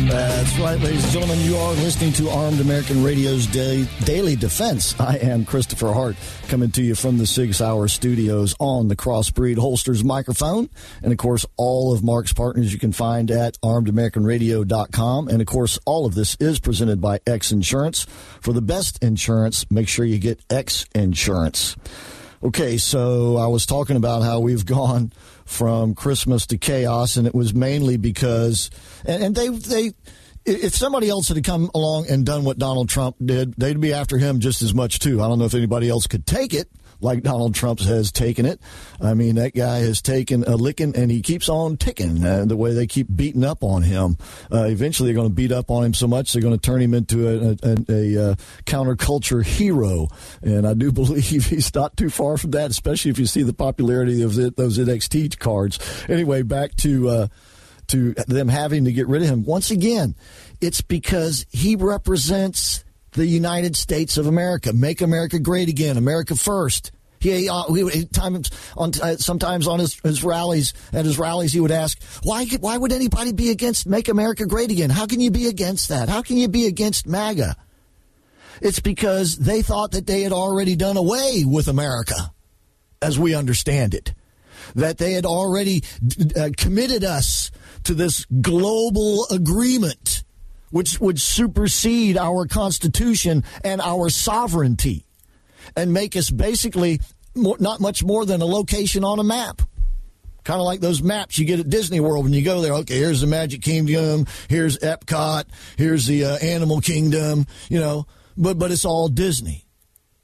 Uh, 0.02 0.12
that's 0.12 0.58
right, 0.58 0.80
ladies 0.80 1.04
and 1.04 1.12
gentlemen. 1.12 1.40
You 1.40 1.56
are 1.56 1.72
listening 1.74 2.12
to 2.14 2.30
Armed 2.30 2.58
American 2.60 3.04
Radio's 3.04 3.46
Daily, 3.46 3.86
Daily 4.04 4.34
Defense. 4.34 4.98
I 5.00 5.16
am 5.16 5.44
Christopher 5.44 5.92
Hart, 5.92 6.16
coming 6.48 6.70
to 6.72 6.82
you 6.82 6.94
from 6.94 7.18
the 7.18 7.26
Sig 7.26 7.52
Sauer 7.52 7.86
Studios 7.86 8.54
on 8.58 8.88
the 8.88 8.96
Crossbreed 8.96 9.58
Holsters 9.58 10.02
microphone. 10.02 10.70
And 11.02 11.12
of 11.12 11.18
course, 11.18 11.44
all 11.56 11.92
of 11.92 12.02
Mark's 12.02 12.32
partners 12.32 12.72
you 12.72 12.78
can 12.78 12.92
find 12.92 13.30
at 13.30 13.60
armedamericanradio.com. 13.60 15.28
And 15.28 15.40
of 15.40 15.46
course, 15.46 15.78
all 15.84 16.06
of 16.06 16.14
this 16.14 16.34
is 16.40 16.60
presented 16.60 17.00
by 17.02 17.20
X 17.26 17.52
Insurance. 17.52 18.06
For 18.40 18.54
the 18.54 18.62
best 18.62 19.02
insurance, 19.02 19.70
make 19.70 19.88
sure 19.88 20.06
you 20.06 20.18
get 20.18 20.40
X 20.48 20.86
Insurance. 20.94 21.76
Okay, 22.42 22.78
so 22.78 23.36
I 23.36 23.48
was 23.48 23.66
talking 23.66 23.96
about 23.96 24.22
how 24.22 24.40
we've 24.40 24.64
gone 24.78 25.12
from 25.44 25.94
Christmas 25.94 26.46
to 26.46 26.58
chaos, 26.58 27.16
and 27.16 27.26
it 27.26 27.34
was 27.34 27.54
mainly 27.54 27.96
because, 27.96 28.70
and, 29.04 29.22
and 29.22 29.34
they 29.34 29.48
they 29.48 29.92
if 30.46 30.74
somebody 30.74 31.08
else 31.08 31.28
had 31.28 31.42
come 31.44 31.70
along 31.74 32.06
and 32.08 32.24
done 32.24 32.44
what 32.44 32.58
Donald 32.58 32.88
Trump 32.88 33.16
did, 33.22 33.54
they'd 33.58 33.80
be 33.80 33.92
after 33.92 34.16
him 34.16 34.40
just 34.40 34.62
as 34.62 34.72
much 34.72 34.98
too. 34.98 35.20
I 35.22 35.28
don't 35.28 35.38
know 35.38 35.44
if 35.44 35.54
anybody 35.54 35.88
else 35.88 36.06
could 36.06 36.26
take 36.26 36.54
it 36.54 36.70
like 37.00 37.22
Donald 37.22 37.54
Trump 37.54 37.80
has 37.80 38.12
taken 38.12 38.46
it. 38.46 38.60
I 39.00 39.14
mean, 39.14 39.36
that 39.36 39.54
guy 39.54 39.78
has 39.78 40.02
taken 40.02 40.44
a 40.44 40.56
licking 40.56 40.96
and 40.96 41.10
he 41.10 41.22
keeps 41.22 41.48
on 41.48 41.76
ticking 41.76 42.24
uh, 42.24 42.44
the 42.44 42.56
way 42.56 42.74
they 42.74 42.86
keep 42.86 43.08
beating 43.14 43.44
up 43.44 43.62
on 43.62 43.82
him. 43.82 44.18
Uh, 44.52 44.64
eventually, 44.64 45.08
they're 45.08 45.20
going 45.20 45.28
to 45.28 45.34
beat 45.34 45.52
up 45.52 45.70
on 45.70 45.84
him 45.84 45.94
so 45.94 46.06
much 46.06 46.32
they're 46.32 46.42
going 46.42 46.58
to 46.58 46.60
turn 46.60 46.80
him 46.80 46.94
into 46.94 47.28
a, 47.28 47.56
a, 47.62 47.76
a, 47.88 48.30
a 48.32 48.36
counterculture 48.64 49.44
hero. 49.44 50.08
And 50.42 50.66
I 50.66 50.74
do 50.74 50.92
believe 51.00 51.46
he's 51.46 51.74
not 51.74 51.96
too 51.96 52.10
far 52.10 52.36
from 52.36 52.52
that, 52.52 52.70
especially 52.70 53.10
if 53.10 53.18
you 53.18 53.26
see 53.26 53.42
the 53.42 53.54
popularity 53.54 54.22
of 54.22 54.34
the, 54.34 54.50
those 54.50 54.78
NFT 54.78 55.38
cards. 55.38 55.78
Anyway, 56.08 56.42
back 56.42 56.74
to. 56.76 57.08
Uh, 57.08 57.26
to 57.88 58.14
them 58.28 58.46
having 58.46 58.84
to 58.84 58.92
get 58.92 59.08
rid 59.08 59.20
of 59.20 59.28
him. 59.28 59.42
Once 59.42 59.72
again, 59.72 60.14
it's 60.60 60.80
because 60.80 61.44
he 61.50 61.74
represents 61.74 62.84
the 63.12 63.26
United 63.26 63.76
States 63.76 64.16
of 64.16 64.26
America. 64.26 64.72
Make 64.72 65.00
America 65.00 65.38
great 65.38 65.68
again. 65.68 65.96
America 65.96 66.36
first. 66.36 66.92
He, 67.20 67.50
uh, 67.50 67.70
he 67.72 68.06
times 68.06 68.50
on 68.78 68.92
uh, 69.02 69.16
sometimes 69.16 69.68
on 69.68 69.78
his, 69.78 70.00
his 70.00 70.24
rallies 70.24 70.72
at 70.90 71.04
his 71.04 71.18
rallies 71.18 71.52
he 71.52 71.60
would 71.60 71.70
ask 71.70 72.02
why 72.22 72.46
why 72.60 72.78
would 72.78 72.92
anybody 72.92 73.32
be 73.32 73.50
against 73.50 73.86
Make 73.86 74.08
America 74.08 74.46
Great 74.46 74.70
Again? 74.70 74.88
How 74.88 75.06
can 75.06 75.20
you 75.20 75.30
be 75.30 75.46
against 75.46 75.90
that? 75.90 76.08
How 76.08 76.22
can 76.22 76.38
you 76.38 76.48
be 76.48 76.66
against 76.66 77.06
MAGA? 77.06 77.56
It's 78.62 78.80
because 78.80 79.36
they 79.36 79.60
thought 79.60 79.92
that 79.92 80.06
they 80.06 80.22
had 80.22 80.32
already 80.32 80.76
done 80.76 80.96
away 80.96 81.44
with 81.46 81.68
America, 81.68 82.32
as 83.02 83.18
we 83.18 83.34
understand 83.34 83.94
it, 83.94 84.14
that 84.74 84.98
they 84.98 85.12
had 85.12 85.26
already 85.26 85.82
uh, 86.36 86.50
committed 86.56 87.04
us 87.04 87.50
to 87.84 87.94
this 87.94 88.24
global 88.40 89.26
agreement 89.30 90.09
which 90.70 91.00
would 91.00 91.20
supersede 91.20 92.16
our 92.16 92.46
Constitution 92.46 93.44
and 93.64 93.80
our 93.80 94.08
sovereignty 94.08 95.06
and 95.76 95.92
make 95.92 96.16
us 96.16 96.30
basically 96.30 97.00
more, 97.34 97.56
not 97.60 97.80
much 97.80 98.02
more 98.02 98.24
than 98.24 98.40
a 98.40 98.46
location 98.46 99.04
on 99.04 99.18
a 99.18 99.24
map. 99.24 99.62
Kind 100.42 100.58
of 100.58 100.64
like 100.64 100.80
those 100.80 101.02
maps 101.02 101.38
you 101.38 101.44
get 101.44 101.60
at 101.60 101.68
Disney 101.68 102.00
World 102.00 102.24
when 102.24 102.32
you 102.32 102.42
go 102.42 102.62
there. 102.62 102.72
Okay, 102.74 102.98
here's 102.98 103.20
the 103.20 103.26
Magic 103.26 103.60
Kingdom, 103.62 104.26
here's 104.48 104.78
Epcot, 104.78 105.44
here's 105.76 106.06
the 106.06 106.24
uh, 106.24 106.38
Animal 106.38 106.80
Kingdom, 106.80 107.46
you 107.68 107.78
know, 107.78 108.06
but 108.36 108.58
but 108.58 108.70
it's 108.72 108.86
all 108.86 109.08
Disney, 109.08 109.66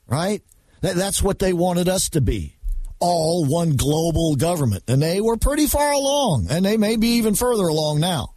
right? 0.06 0.42
That, 0.80 0.96
that's 0.96 1.22
what 1.22 1.38
they 1.38 1.52
wanted 1.52 1.88
us 1.88 2.08
to 2.10 2.20
be. 2.20 2.56
All 2.98 3.44
one 3.44 3.76
global 3.76 4.36
government. 4.36 4.84
And 4.88 5.02
they 5.02 5.20
were 5.20 5.36
pretty 5.36 5.66
far 5.66 5.92
along, 5.92 6.46
and 6.48 6.64
they 6.64 6.78
may 6.78 6.96
be 6.96 7.08
even 7.18 7.34
further 7.34 7.66
along 7.66 8.00
now. 8.00 8.34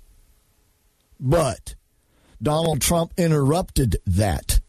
But 1.17 1.75
Donald 2.41 2.81
Trump 2.81 3.13
interrupted 3.17 3.97
that. 4.05 4.59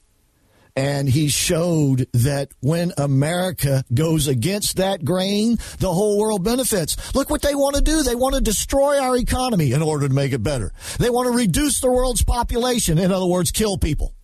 And 0.77 1.09
he 1.09 1.29
showed 1.29 2.07
that 2.13 2.53
when 2.61 2.93
America 2.97 3.85
goes 3.93 4.29
against 4.29 4.77
that 4.77 5.05
grain, 5.05 5.59
the 5.79 5.93
whole 5.93 6.19
world 6.19 6.45
benefits. 6.45 7.15
Look 7.15 7.29
what 7.29 7.43
they 7.43 7.55
want 7.55 7.77
to 7.77 7.83
do. 7.83 8.03
They 8.03 8.15
want 8.15 8.37
to 8.37 8.41
destroy 8.41 8.99
our 8.99 9.17
economy 9.17 9.73
in 9.73 9.83
order 9.83 10.09
to 10.09 10.15
make 10.15 10.33
it 10.33 10.43
better. 10.43 10.73
They 10.99 11.11
want 11.11 11.27
to 11.27 11.37
reduce 11.37 11.81
the 11.81 11.91
world's 11.91 12.23
population. 12.23 12.99
In 12.99 13.11
other 13.11 13.27
words, 13.27 13.51
kill 13.51 13.79
people. 13.79 14.15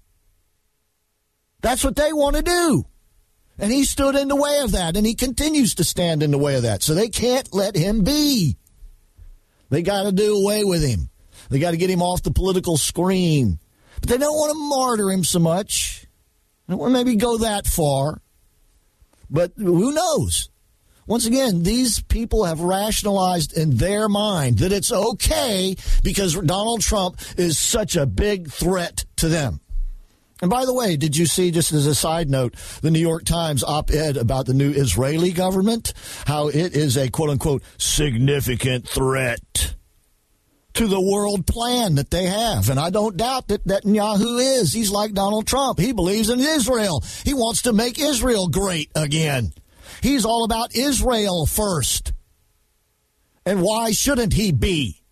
That's 1.63 1.83
what 1.83 1.97
they 1.97 2.13
want 2.13 2.37
to 2.37 2.43
do. 2.43 2.85
And 3.59 3.73
he 3.73 3.85
stood 3.85 4.15
in 4.15 4.29
the 4.29 4.37
way 4.37 4.61
of 4.61 4.73
that, 4.73 4.97
and 4.97 5.07
he 5.07 5.15
continues 5.15 5.75
to 5.77 5.85
stand 5.85 6.23
in 6.23 6.31
the 6.31 6.39
way 6.39 6.57
of 6.57 6.63
that. 6.63 6.83
So 6.83 6.95
they 6.95 7.09
can't 7.09 7.53
let 7.53 7.75
him 7.75 8.05
be. 8.05 8.57
They 9.71 9.83
got 9.83 10.05
to 10.05 10.13
do 10.13 10.37
away 10.37 10.63
with 10.63 10.85
him. 10.85 11.11
They 11.51 11.59
got 11.59 11.73
to 11.73 11.77
get 11.77 11.91
him 11.91 12.03
off 12.03 12.23
the 12.23 12.31
political 12.31 12.77
screen. 12.77 13.59
But 14.01 14.11
they 14.11 14.19
don't 14.19 14.35
want 14.35 14.53
to 14.53 14.59
martyr 14.59 15.11
him 15.11 15.25
so 15.25 15.39
much. 15.39 16.07
They 16.67 16.73
don't 16.73 16.81
want 16.81 16.91
to 16.95 17.05
maybe 17.05 17.17
go 17.17 17.39
that 17.39 17.67
far. 17.67 18.21
But 19.31 19.53
who 19.57 19.93
knows? 19.93 20.51
Once 21.07 21.25
again, 21.25 21.63
these 21.63 22.03
people 22.03 22.45
have 22.45 22.61
rationalized 22.61 23.57
in 23.57 23.77
their 23.77 24.09
mind 24.09 24.59
that 24.59 24.73
it's 24.73 24.91
okay 24.91 25.77
because 26.03 26.35
Donald 26.35 26.81
Trump 26.81 27.21
is 27.37 27.59
such 27.59 27.95
a 27.95 28.07
big 28.07 28.51
threat 28.51 29.05
to 29.17 29.29
them. 29.29 29.61
And 30.43 30.51
by 30.51 30.67
the 30.67 30.75
way, 30.75 30.97
did 30.97 31.17
you 31.17 31.25
see, 31.25 31.51
just 31.51 31.73
as 31.73 31.87
a 31.87 31.95
side 31.95 32.29
note, 32.29 32.57
the 32.83 32.91
New 32.91 32.99
York 32.99 33.25
Times 33.25 33.65
op 33.65 33.91
ed 33.91 34.17
about 34.17 34.47
the 34.47 34.53
new 34.53 34.71
Israeli 34.71 35.33
government? 35.33 35.95
How 36.27 36.49
it 36.49 36.77
is 36.77 36.97
a 36.99 37.09
quote 37.09 37.31
unquote 37.31 37.63
significant 37.79 38.87
threat 38.87 39.77
to 40.77 40.87
the 40.87 41.01
world 41.01 41.47
plan 41.47 41.97
that 41.97 42.11
they 42.11 42.25
have. 42.25 42.69
And 42.71 42.79
I 42.79 42.91
don't 42.91 43.17
doubt 43.17 43.49
that 43.49 43.65
Netanyahu 43.65 44.61
is. 44.61 44.73
He's 44.73 44.91
like 44.91 45.13
Donald 45.13 45.47
Trump. 45.47 45.79
He 45.79 45.93
believes 45.93 46.29
in 46.29 46.41
Israel. 46.41 47.03
He 47.25 47.35
wants 47.35 47.63
to 47.63 47.73
make 47.73 47.99
Israel 47.99 48.49
great 48.49 48.91
again. 48.95 49.53
He's 50.03 50.25
all 50.25 50.45
about 50.45 50.77
Israel 50.77 51.47
first. 51.47 52.13
And 53.45 53.63
why 53.63 53.93
shouldn't 53.93 54.35
he 54.35 54.53
be? 54.53 55.03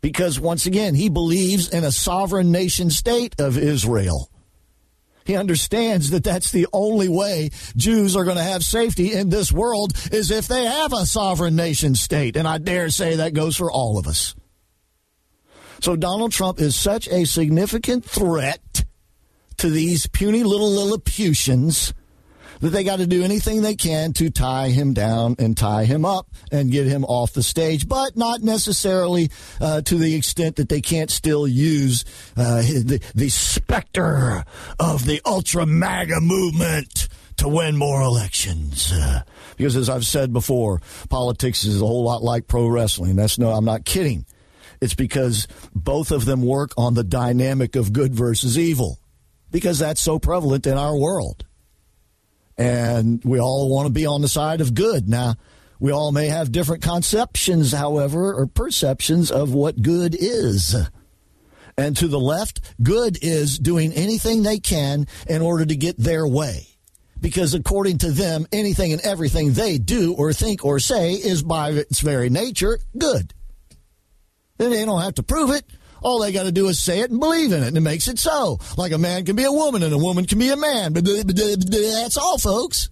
Because 0.00 0.40
once 0.40 0.66
again, 0.66 0.94
he 0.94 1.08
believes 1.08 1.68
in 1.68 1.84
a 1.84 1.92
sovereign 1.92 2.50
nation 2.50 2.90
state 2.90 3.40
of 3.40 3.58
Israel. 3.58 4.30
He 5.24 5.36
understands 5.36 6.10
that 6.10 6.24
that's 6.24 6.50
the 6.50 6.66
only 6.72 7.08
way 7.08 7.50
Jews 7.76 8.16
are 8.16 8.24
going 8.24 8.38
to 8.38 8.42
have 8.42 8.64
safety 8.64 9.12
in 9.12 9.28
this 9.28 9.52
world 9.52 9.92
is 10.10 10.30
if 10.30 10.48
they 10.48 10.64
have 10.64 10.92
a 10.92 11.04
sovereign 11.04 11.54
nation 11.54 11.94
state. 11.94 12.36
And 12.36 12.48
I 12.48 12.56
dare 12.56 12.88
say 12.88 13.16
that 13.16 13.34
goes 13.34 13.54
for 13.54 13.70
all 13.70 13.98
of 13.98 14.06
us. 14.06 14.34
So 15.80 15.96
Donald 15.96 16.32
Trump 16.32 16.60
is 16.60 16.76
such 16.76 17.08
a 17.08 17.24
significant 17.24 18.04
threat 18.04 18.84
to 19.58 19.70
these 19.70 20.06
puny 20.06 20.42
little 20.42 20.70
Lilliputians 20.70 21.92
that 22.60 22.70
they 22.70 22.82
got 22.82 22.98
to 22.98 23.06
do 23.06 23.22
anything 23.22 23.62
they 23.62 23.74
can 23.76 24.12
to 24.14 24.30
tie 24.30 24.68
him 24.68 24.92
down 24.92 25.36
and 25.38 25.56
tie 25.56 25.84
him 25.84 26.04
up 26.04 26.28
and 26.50 26.70
get 26.70 26.86
him 26.86 27.04
off 27.04 27.32
the 27.32 27.42
stage, 27.42 27.88
but 27.88 28.16
not 28.16 28.42
necessarily 28.42 29.30
uh, 29.60 29.80
to 29.82 29.96
the 29.96 30.14
extent 30.14 30.56
that 30.56 30.68
they 30.68 30.80
can't 30.80 31.10
still 31.10 31.46
use 31.46 32.04
uh, 32.36 32.62
the, 32.62 33.00
the 33.14 33.28
specter 33.28 34.44
of 34.80 35.04
the 35.04 35.20
ultra 35.24 35.66
MAGA 35.66 36.20
movement 36.20 37.08
to 37.36 37.48
win 37.48 37.76
more 37.76 38.02
elections. 38.02 38.92
Uh, 38.92 39.22
because 39.56 39.76
as 39.76 39.88
I've 39.88 40.06
said 40.06 40.32
before, 40.32 40.80
politics 41.08 41.64
is 41.64 41.80
a 41.80 41.86
whole 41.86 42.04
lot 42.04 42.22
like 42.22 42.48
pro 42.48 42.66
wrestling. 42.66 43.16
That's 43.16 43.38
no, 43.38 43.50
I'm 43.50 43.64
not 43.64 43.84
kidding. 43.84 44.24
It's 44.80 44.94
because 44.94 45.48
both 45.74 46.10
of 46.10 46.24
them 46.24 46.42
work 46.42 46.72
on 46.76 46.94
the 46.94 47.04
dynamic 47.04 47.76
of 47.76 47.92
good 47.92 48.14
versus 48.14 48.58
evil, 48.58 48.98
because 49.50 49.78
that's 49.78 50.00
so 50.00 50.18
prevalent 50.18 50.66
in 50.66 50.78
our 50.78 50.96
world. 50.96 51.44
And 52.56 53.22
we 53.24 53.40
all 53.40 53.68
want 53.68 53.86
to 53.86 53.92
be 53.92 54.06
on 54.06 54.20
the 54.20 54.28
side 54.28 54.60
of 54.60 54.74
good. 54.74 55.08
Now, 55.08 55.36
we 55.80 55.92
all 55.92 56.10
may 56.10 56.26
have 56.26 56.50
different 56.50 56.82
conceptions, 56.82 57.72
however, 57.72 58.34
or 58.34 58.46
perceptions 58.46 59.30
of 59.30 59.54
what 59.54 59.80
good 59.80 60.16
is. 60.18 60.74
And 61.76 61.96
to 61.98 62.08
the 62.08 62.18
left, 62.18 62.60
good 62.82 63.18
is 63.22 63.58
doing 63.58 63.92
anything 63.92 64.42
they 64.42 64.58
can 64.58 65.06
in 65.28 65.40
order 65.40 65.64
to 65.64 65.76
get 65.76 65.96
their 65.96 66.26
way. 66.26 66.66
Because 67.20 67.54
according 67.54 67.98
to 67.98 68.10
them, 68.10 68.46
anything 68.52 68.92
and 68.92 69.00
everything 69.02 69.52
they 69.52 69.78
do 69.78 70.14
or 70.14 70.32
think 70.32 70.64
or 70.64 70.80
say 70.80 71.12
is 71.12 71.42
by 71.42 71.70
its 71.70 72.00
very 72.00 72.30
nature 72.30 72.80
good. 72.96 73.32
Then 74.58 74.70
they 74.70 74.84
don't 74.84 75.02
have 75.02 75.14
to 75.14 75.22
prove 75.22 75.50
it. 75.50 75.64
All 76.00 76.20
they 76.20 76.30
got 76.32 76.44
to 76.44 76.52
do 76.52 76.68
is 76.68 76.78
say 76.78 77.00
it 77.00 77.10
and 77.10 77.18
believe 77.18 77.52
in 77.52 77.62
it, 77.62 77.68
and 77.68 77.76
it 77.76 77.80
makes 77.80 78.06
it 78.06 78.18
so. 78.18 78.58
Like 78.76 78.92
a 78.92 78.98
man 78.98 79.24
can 79.24 79.34
be 79.34 79.44
a 79.44 79.52
woman 79.52 79.82
and 79.82 79.92
a 79.92 79.98
woman 79.98 80.26
can 80.26 80.38
be 80.38 80.50
a 80.50 80.56
man. 80.56 80.92
But 80.92 81.04
that's 81.04 82.16
all, 82.16 82.38
folks. 82.38 82.90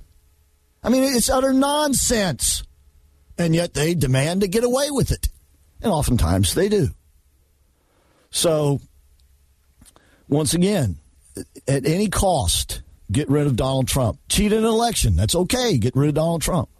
I 0.82 0.88
mean, 0.88 1.02
it's 1.04 1.28
utter 1.30 1.52
nonsense. 1.52 2.62
And 3.38 3.54
yet 3.54 3.74
they 3.74 3.94
demand 3.94 4.40
to 4.40 4.48
get 4.48 4.64
away 4.64 4.90
with 4.90 5.12
it. 5.12 5.28
And 5.82 5.92
oftentimes 5.92 6.54
they 6.54 6.68
do. 6.68 6.88
So, 8.30 8.80
once 10.28 10.54
again, 10.54 10.96
at 11.68 11.86
any 11.86 12.08
cost, 12.08 12.82
get 13.12 13.28
rid 13.28 13.46
of 13.46 13.56
Donald 13.56 13.88
Trump. 13.88 14.18
Cheat 14.28 14.52
an 14.52 14.64
election. 14.64 15.16
That's 15.16 15.34
okay. 15.34 15.76
Get 15.76 15.94
rid 15.94 16.08
of 16.08 16.14
Donald 16.14 16.42
Trump. 16.42 16.70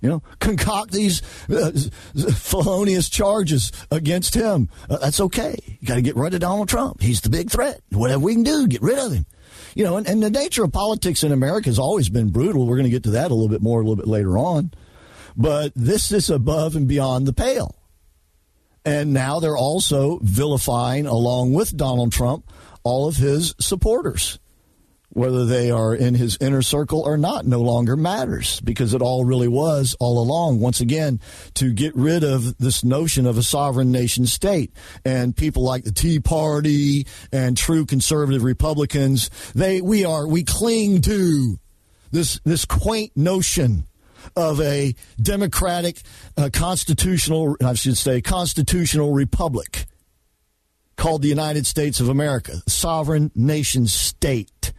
You 0.00 0.08
know, 0.08 0.22
concoct 0.40 0.92
these 0.92 1.22
uh, 1.48 1.72
felonious 2.34 3.08
charges 3.08 3.72
against 3.90 4.34
him. 4.34 4.68
Uh, 4.88 4.98
that's 4.98 5.20
okay. 5.20 5.56
You 5.80 5.86
got 5.86 5.96
to 5.96 6.02
get 6.02 6.16
rid 6.16 6.34
of 6.34 6.40
Donald 6.40 6.68
Trump. 6.68 7.00
He's 7.00 7.20
the 7.20 7.30
big 7.30 7.50
threat. 7.50 7.82
Whatever 7.90 8.20
we 8.20 8.34
can 8.34 8.42
do, 8.42 8.66
get 8.66 8.82
rid 8.82 8.98
of 8.98 9.12
him. 9.12 9.26
You 9.74 9.84
know, 9.84 9.96
and, 9.96 10.06
and 10.08 10.22
the 10.22 10.30
nature 10.30 10.64
of 10.64 10.72
politics 10.72 11.22
in 11.22 11.32
America 11.32 11.68
has 11.68 11.78
always 11.78 12.08
been 12.08 12.30
brutal. 12.30 12.66
We're 12.66 12.76
going 12.76 12.84
to 12.84 12.90
get 12.90 13.04
to 13.04 13.10
that 13.10 13.30
a 13.30 13.34
little 13.34 13.48
bit 13.48 13.62
more 13.62 13.80
a 13.80 13.84
little 13.84 13.96
bit 13.96 14.08
later 14.08 14.36
on. 14.36 14.72
But 15.36 15.72
this 15.76 16.10
is 16.10 16.28
above 16.28 16.74
and 16.74 16.88
beyond 16.88 17.26
the 17.26 17.32
pale. 17.32 17.76
And 18.84 19.12
now 19.12 19.40
they're 19.40 19.56
also 19.56 20.18
vilifying, 20.22 21.06
along 21.06 21.52
with 21.52 21.76
Donald 21.76 22.12
Trump, 22.12 22.50
all 22.82 23.06
of 23.06 23.16
his 23.16 23.54
supporters 23.60 24.38
whether 25.10 25.44
they 25.44 25.70
are 25.70 25.94
in 25.94 26.14
his 26.14 26.38
inner 26.40 26.62
circle 26.62 27.00
or 27.00 27.18
not 27.18 27.44
no 27.44 27.60
longer 27.60 27.96
matters 27.96 28.60
because 28.60 28.94
it 28.94 29.02
all 29.02 29.24
really 29.24 29.48
was 29.48 29.96
all 29.98 30.22
along 30.22 30.60
once 30.60 30.80
again 30.80 31.20
to 31.54 31.72
get 31.72 31.94
rid 31.96 32.22
of 32.22 32.56
this 32.58 32.84
notion 32.84 33.26
of 33.26 33.36
a 33.36 33.42
sovereign 33.42 33.90
nation 33.90 34.24
state. 34.24 34.72
And 35.04 35.36
people 35.36 35.64
like 35.64 35.84
the 35.84 35.92
tea 35.92 36.20
party 36.20 37.06
and 37.32 37.56
true 37.56 37.86
conservative 37.86 38.44
republicans 38.44 39.30
they 39.54 39.80
we 39.80 40.04
are 40.04 40.26
we 40.26 40.44
cling 40.44 41.00
to 41.02 41.58
this 42.10 42.40
this 42.44 42.64
quaint 42.64 43.16
notion 43.16 43.84
of 44.36 44.60
a 44.60 44.94
democratic 45.20 46.00
uh, 46.36 46.50
constitutional 46.52 47.56
i 47.64 47.74
should 47.74 47.96
say 47.96 48.20
constitutional 48.20 49.12
republic 49.12 49.86
called 50.96 51.22
the 51.22 51.28
united 51.28 51.66
states 51.66 52.00
of 52.00 52.08
america 52.08 52.62
sovereign 52.66 53.30
nation 53.34 53.86
state 53.86 54.72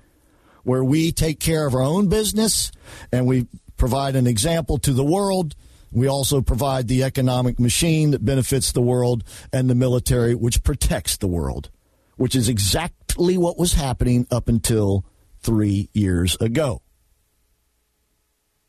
where 0.64 0.84
we 0.84 1.12
take 1.12 1.40
care 1.40 1.68
of 1.68 1.74
our 1.74 1.82
own 1.82 2.08
business 2.08 2.72
and 3.12 3.26
we 3.26 3.48
provide 3.78 4.16
an 4.16 4.28
example 4.28 4.78
to 4.80 4.94
the 4.94 5.04
world. 5.04 5.56
We 5.92 6.08
also 6.08 6.42
provide 6.42 6.88
the 6.88 7.04
economic 7.04 7.60
machine 7.60 8.12
that 8.12 8.24
benefits 8.24 8.72
the 8.72 8.82
world 8.82 9.24
and 9.52 9.70
the 9.70 9.76
military, 9.76 10.36
which 10.36 10.64
protects 10.64 11.18
the 11.18 11.28
world, 11.28 11.70
which 12.16 12.36
is 12.36 12.48
exactly 12.48 13.38
what 13.38 13.58
was 13.58 13.74
happening 13.74 14.28
up 14.32 14.48
until 14.48 15.06
three 15.42 15.90
years 15.94 16.38
ago. 16.40 16.82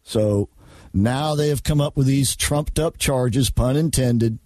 So 0.02 0.48
now 0.92 1.34
they 1.34 1.48
have 1.48 1.62
come 1.62 1.80
up 1.80 1.96
with 1.96 2.06
these 2.06 2.34
trumped 2.34 2.78
up 2.78 2.98
charges, 2.98 3.50
pun 3.50 3.76
intended, 3.76 4.38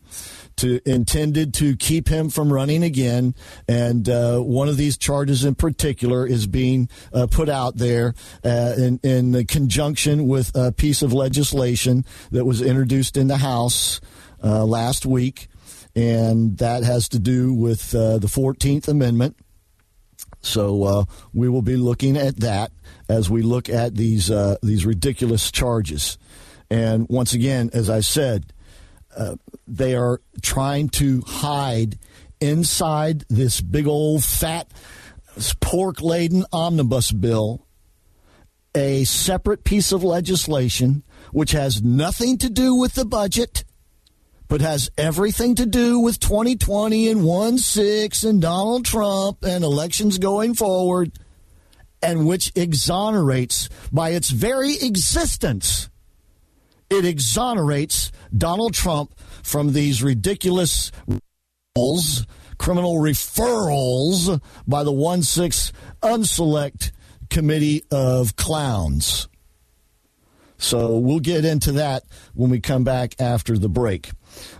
to 0.56 0.80
intended 0.88 1.52
to 1.54 1.76
keep 1.76 2.08
him 2.08 2.30
from 2.30 2.52
running 2.52 2.82
again. 2.82 3.34
And 3.68 4.08
uh, 4.08 4.40
one 4.40 4.68
of 4.68 4.76
these 4.76 4.96
charges 4.96 5.44
in 5.44 5.54
particular 5.54 6.26
is 6.26 6.46
being 6.46 6.88
uh, 7.12 7.26
put 7.26 7.48
out 7.48 7.76
there 7.76 8.14
uh, 8.44 8.74
in, 8.76 8.98
in 9.02 9.46
conjunction 9.46 10.26
with 10.26 10.52
a 10.54 10.72
piece 10.72 11.02
of 11.02 11.12
legislation 11.12 12.04
that 12.30 12.44
was 12.44 12.62
introduced 12.62 13.16
in 13.16 13.28
the 13.28 13.38
House 13.38 14.00
uh, 14.42 14.64
last 14.64 15.06
week. 15.06 15.48
And 15.94 16.58
that 16.58 16.82
has 16.82 17.08
to 17.10 17.18
do 17.18 17.54
with 17.54 17.94
uh, 17.94 18.18
the 18.18 18.26
14th 18.26 18.86
Amendment. 18.88 19.36
So 20.42 20.84
uh, 20.84 21.04
we 21.32 21.48
will 21.48 21.62
be 21.62 21.76
looking 21.76 22.16
at 22.16 22.40
that 22.40 22.70
as 23.08 23.30
we 23.30 23.42
look 23.42 23.68
at 23.68 23.94
these 23.94 24.30
these 24.62 24.86
ridiculous 24.86 25.50
charges. 25.50 26.18
And 26.70 27.06
once 27.08 27.32
again, 27.32 27.70
as 27.72 27.88
I 27.88 28.00
said, 28.00 28.52
they 29.66 29.94
are 29.94 30.20
trying 30.42 30.88
to 30.88 31.22
hide 31.22 31.98
inside 32.40 33.24
this 33.28 33.60
big 33.60 33.86
old 33.86 34.22
fat 34.22 34.70
pork 35.60 36.00
laden 36.00 36.44
omnibus 36.52 37.12
bill 37.12 37.66
a 38.74 39.04
separate 39.04 39.64
piece 39.64 39.90
of 39.92 40.04
legislation 40.04 41.02
which 41.32 41.52
has 41.52 41.82
nothing 41.82 42.36
to 42.36 42.50
do 42.50 42.74
with 42.74 42.94
the 42.94 43.04
budget 43.04 43.64
but 44.48 44.60
has 44.60 44.90
everything 44.96 45.54
to 45.56 45.66
do 45.66 45.98
with 45.98 46.20
2020 46.20 47.08
and 47.08 47.24
1 47.24 47.58
6 47.58 48.24
and 48.24 48.40
Donald 48.40 48.84
Trump 48.84 49.42
and 49.42 49.64
elections 49.64 50.18
going 50.18 50.54
forward, 50.54 51.12
and 52.02 52.26
which 52.26 52.52
exonerates 52.54 53.68
by 53.90 54.10
its 54.10 54.30
very 54.30 54.74
existence 54.80 55.88
it 56.90 57.04
exonerates 57.04 58.12
Donald 58.36 58.74
Trump 58.74 59.18
from 59.42 59.72
these 59.72 60.02
ridiculous 60.02 60.92
criminal 62.58 62.96
referrals 62.96 64.40
by 64.66 64.82
the 64.82 64.92
1 64.92 65.22
6 65.22 65.72
unselect 66.02 66.92
committee 67.28 67.82
of 67.90 68.36
clowns. 68.36 69.28
So 70.58 70.96
we'll 70.98 71.20
get 71.20 71.44
into 71.44 71.72
that 71.72 72.04
when 72.34 72.50
we 72.50 72.60
come 72.60 72.82
back 72.84 73.14
after 73.20 73.58
the 73.58 73.68
break. 73.68 74.10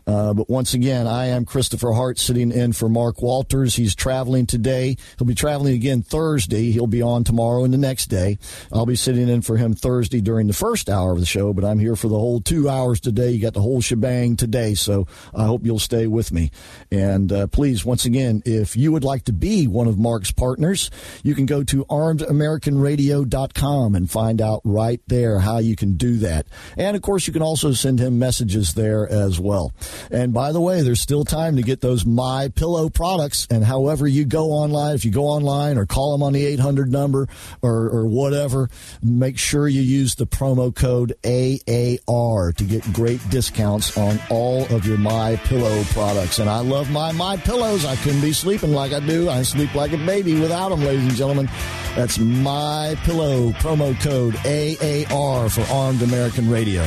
Uh, 0.07 0.35
but 0.35 0.49
once 0.49 0.75
again, 0.75 1.07
I 1.07 1.27
am 1.27 1.45
Christopher 1.45 1.93
Hart 1.93 2.19
sitting 2.19 2.53
in 2.53 2.73
for 2.73 2.89
Mark 2.89 3.23
Walters. 3.23 3.77
He's 3.77 3.95
traveling 3.95 4.47
today. 4.47 4.97
He'll 5.19 5.27
be 5.27 5.35
traveling 5.35 5.75
again 5.75 6.03
Thursday. 6.03 6.71
He'll 6.71 6.87
be 6.87 7.03
on 7.03 7.25
tomorrow 7.25 7.65
and 7.65 7.73
the 7.73 7.79
next 7.79 8.07
day. 8.07 8.39
I'll 8.73 8.87
be 8.87 8.97
sitting 8.97 9.29
in 9.29 9.43
for 9.43 9.57
him 9.57 9.75
Thursday 9.75 10.21
during 10.21 10.47
the 10.47 10.53
first 10.53 10.89
hour 10.89 11.13
of 11.13 11.21
the 11.21 11.27
show, 11.27 11.53
but 11.53 11.65
I'm 11.65 11.79
here 11.79 11.97
for 11.97 12.09
the 12.09 12.19
whole 12.19 12.41
two 12.41 12.69
hours 12.69 13.01
today. 13.01 13.31
You 13.31 13.41
got 13.41 13.55
the 13.55 13.63
whole 13.63 13.81
shebang 13.81 14.37
today, 14.37 14.75
so 14.75 15.07
I 15.35 15.45
hope 15.45 15.65
you'll 15.65 15.79
stay 15.79 16.07
with 16.07 16.33
me. 16.33 16.51
And 16.91 17.33
uh, 17.33 17.47
please, 17.49 17.85
once 17.85 18.05
again, 18.05 18.43
if 18.45 18.77
you 18.77 18.93
would 18.93 19.05
like 19.05 19.25
to 19.25 19.33
be 19.33 19.67
one 19.67 19.89
of 19.89 19.99
Mark's 19.99 20.31
partners, 20.31 20.91
you 21.23 21.35
can 21.35 21.47
go 21.47 21.63
to 21.65 21.85
armedamericanradio.com 21.87 23.95
and 23.95 24.11
find 24.11 24.41
out 24.41 24.61
right 24.65 25.01
there 25.07 25.41
how 25.41 25.59
you 25.59 25.77
can 25.77 25.97
do 25.97 26.17
that. 26.19 26.47
And 26.77 26.97
of 26.97 27.03
course, 27.03 27.27
you 27.27 27.33
can 27.33 27.43
also 27.43 27.73
send 27.73 27.99
him 27.99 28.19
messages 28.19 28.75
there 28.75 29.09
as 29.09 29.41
well. 29.41 29.66
And 30.11 30.33
by 30.33 30.53
the 30.53 30.61
way, 30.61 30.83
there's 30.83 31.01
still 31.01 31.25
time 31.25 31.57
to 31.57 31.63
get 31.63 31.81
those 31.81 32.07
My 32.07 32.49
Pillow 32.49 32.89
products. 32.89 33.47
And 33.51 33.65
however 33.65 34.07
you 34.07 34.25
go 34.25 34.51
online, 34.53 34.95
if 34.95 35.05
you 35.05 35.11
go 35.11 35.27
online 35.27 35.79
or 35.79 35.87
call 35.87 36.13
them 36.13 36.23
on 36.23 36.33
the 36.33 36.45
800 36.47 36.91
number 36.91 37.29
or, 37.63 37.89
or 37.89 38.07
whatever, 38.07 38.69
make 39.03 39.39
sure 39.39 39.69
you 39.69 39.83
use 39.83 40.15
the 40.15 40.27
promo 40.27 40.75
code 40.75 41.15
AAR 41.25 42.53
to 42.53 42.65
get 42.65 42.93
great 42.93 43.21
discounts 43.31 43.97
on 43.97 44.19
all 44.31 44.65
of 44.75 44.87
your 44.87 44.99
My 44.99 45.37
Pillow 45.45 45.83
products. 45.85 46.39
And 46.39 46.49
I 46.49 46.61
love 46.61 46.91
my 46.91 47.13
My 47.13 47.37
Pillows. 47.37 47.85
I 47.85 47.97
couldn't 47.97 48.21
be 48.21 48.33
sleeping 48.33 48.73
like 48.73 48.93
I 48.93 49.01
do. 49.01 49.29
I 49.29 49.43
sleep 49.43 49.75
like 49.75 49.93
a 49.93 49.99
baby 49.99 50.39
without 50.41 50.71
them, 50.71 50.81
ladies 50.85 51.05
and 51.05 51.15
gentlemen. 51.15 51.49
That's 51.95 52.19
My 52.19 52.97
Pillow 53.05 53.51
promo 53.53 53.99
code 54.01 54.37
AAR 54.45 55.49
for 55.49 55.63
Armed 55.73 56.03
American 56.03 56.51
Radio. 56.51 56.85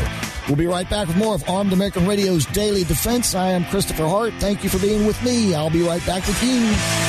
We'll 0.49 0.57
be 0.57 0.65
right 0.65 0.89
back 0.89 1.07
with 1.07 1.15
more 1.15 1.35
of 1.35 1.47
Armed 1.47 1.73
American 1.73 2.07
Radio's 2.07 2.47
Daily 2.47 2.83
Defense. 2.83 3.35
I 3.35 3.49
am 3.49 3.63
Christopher 3.65 4.07
Hart. 4.07 4.33
Thank 4.39 4.63
you 4.63 4.69
for 4.69 4.79
being 4.79 5.05
with 5.05 5.21
me. 5.23 5.53
I'll 5.53 5.69
be 5.69 5.83
right 5.83 6.03
back 6.07 6.25
with 6.25 6.43
you. 6.43 7.08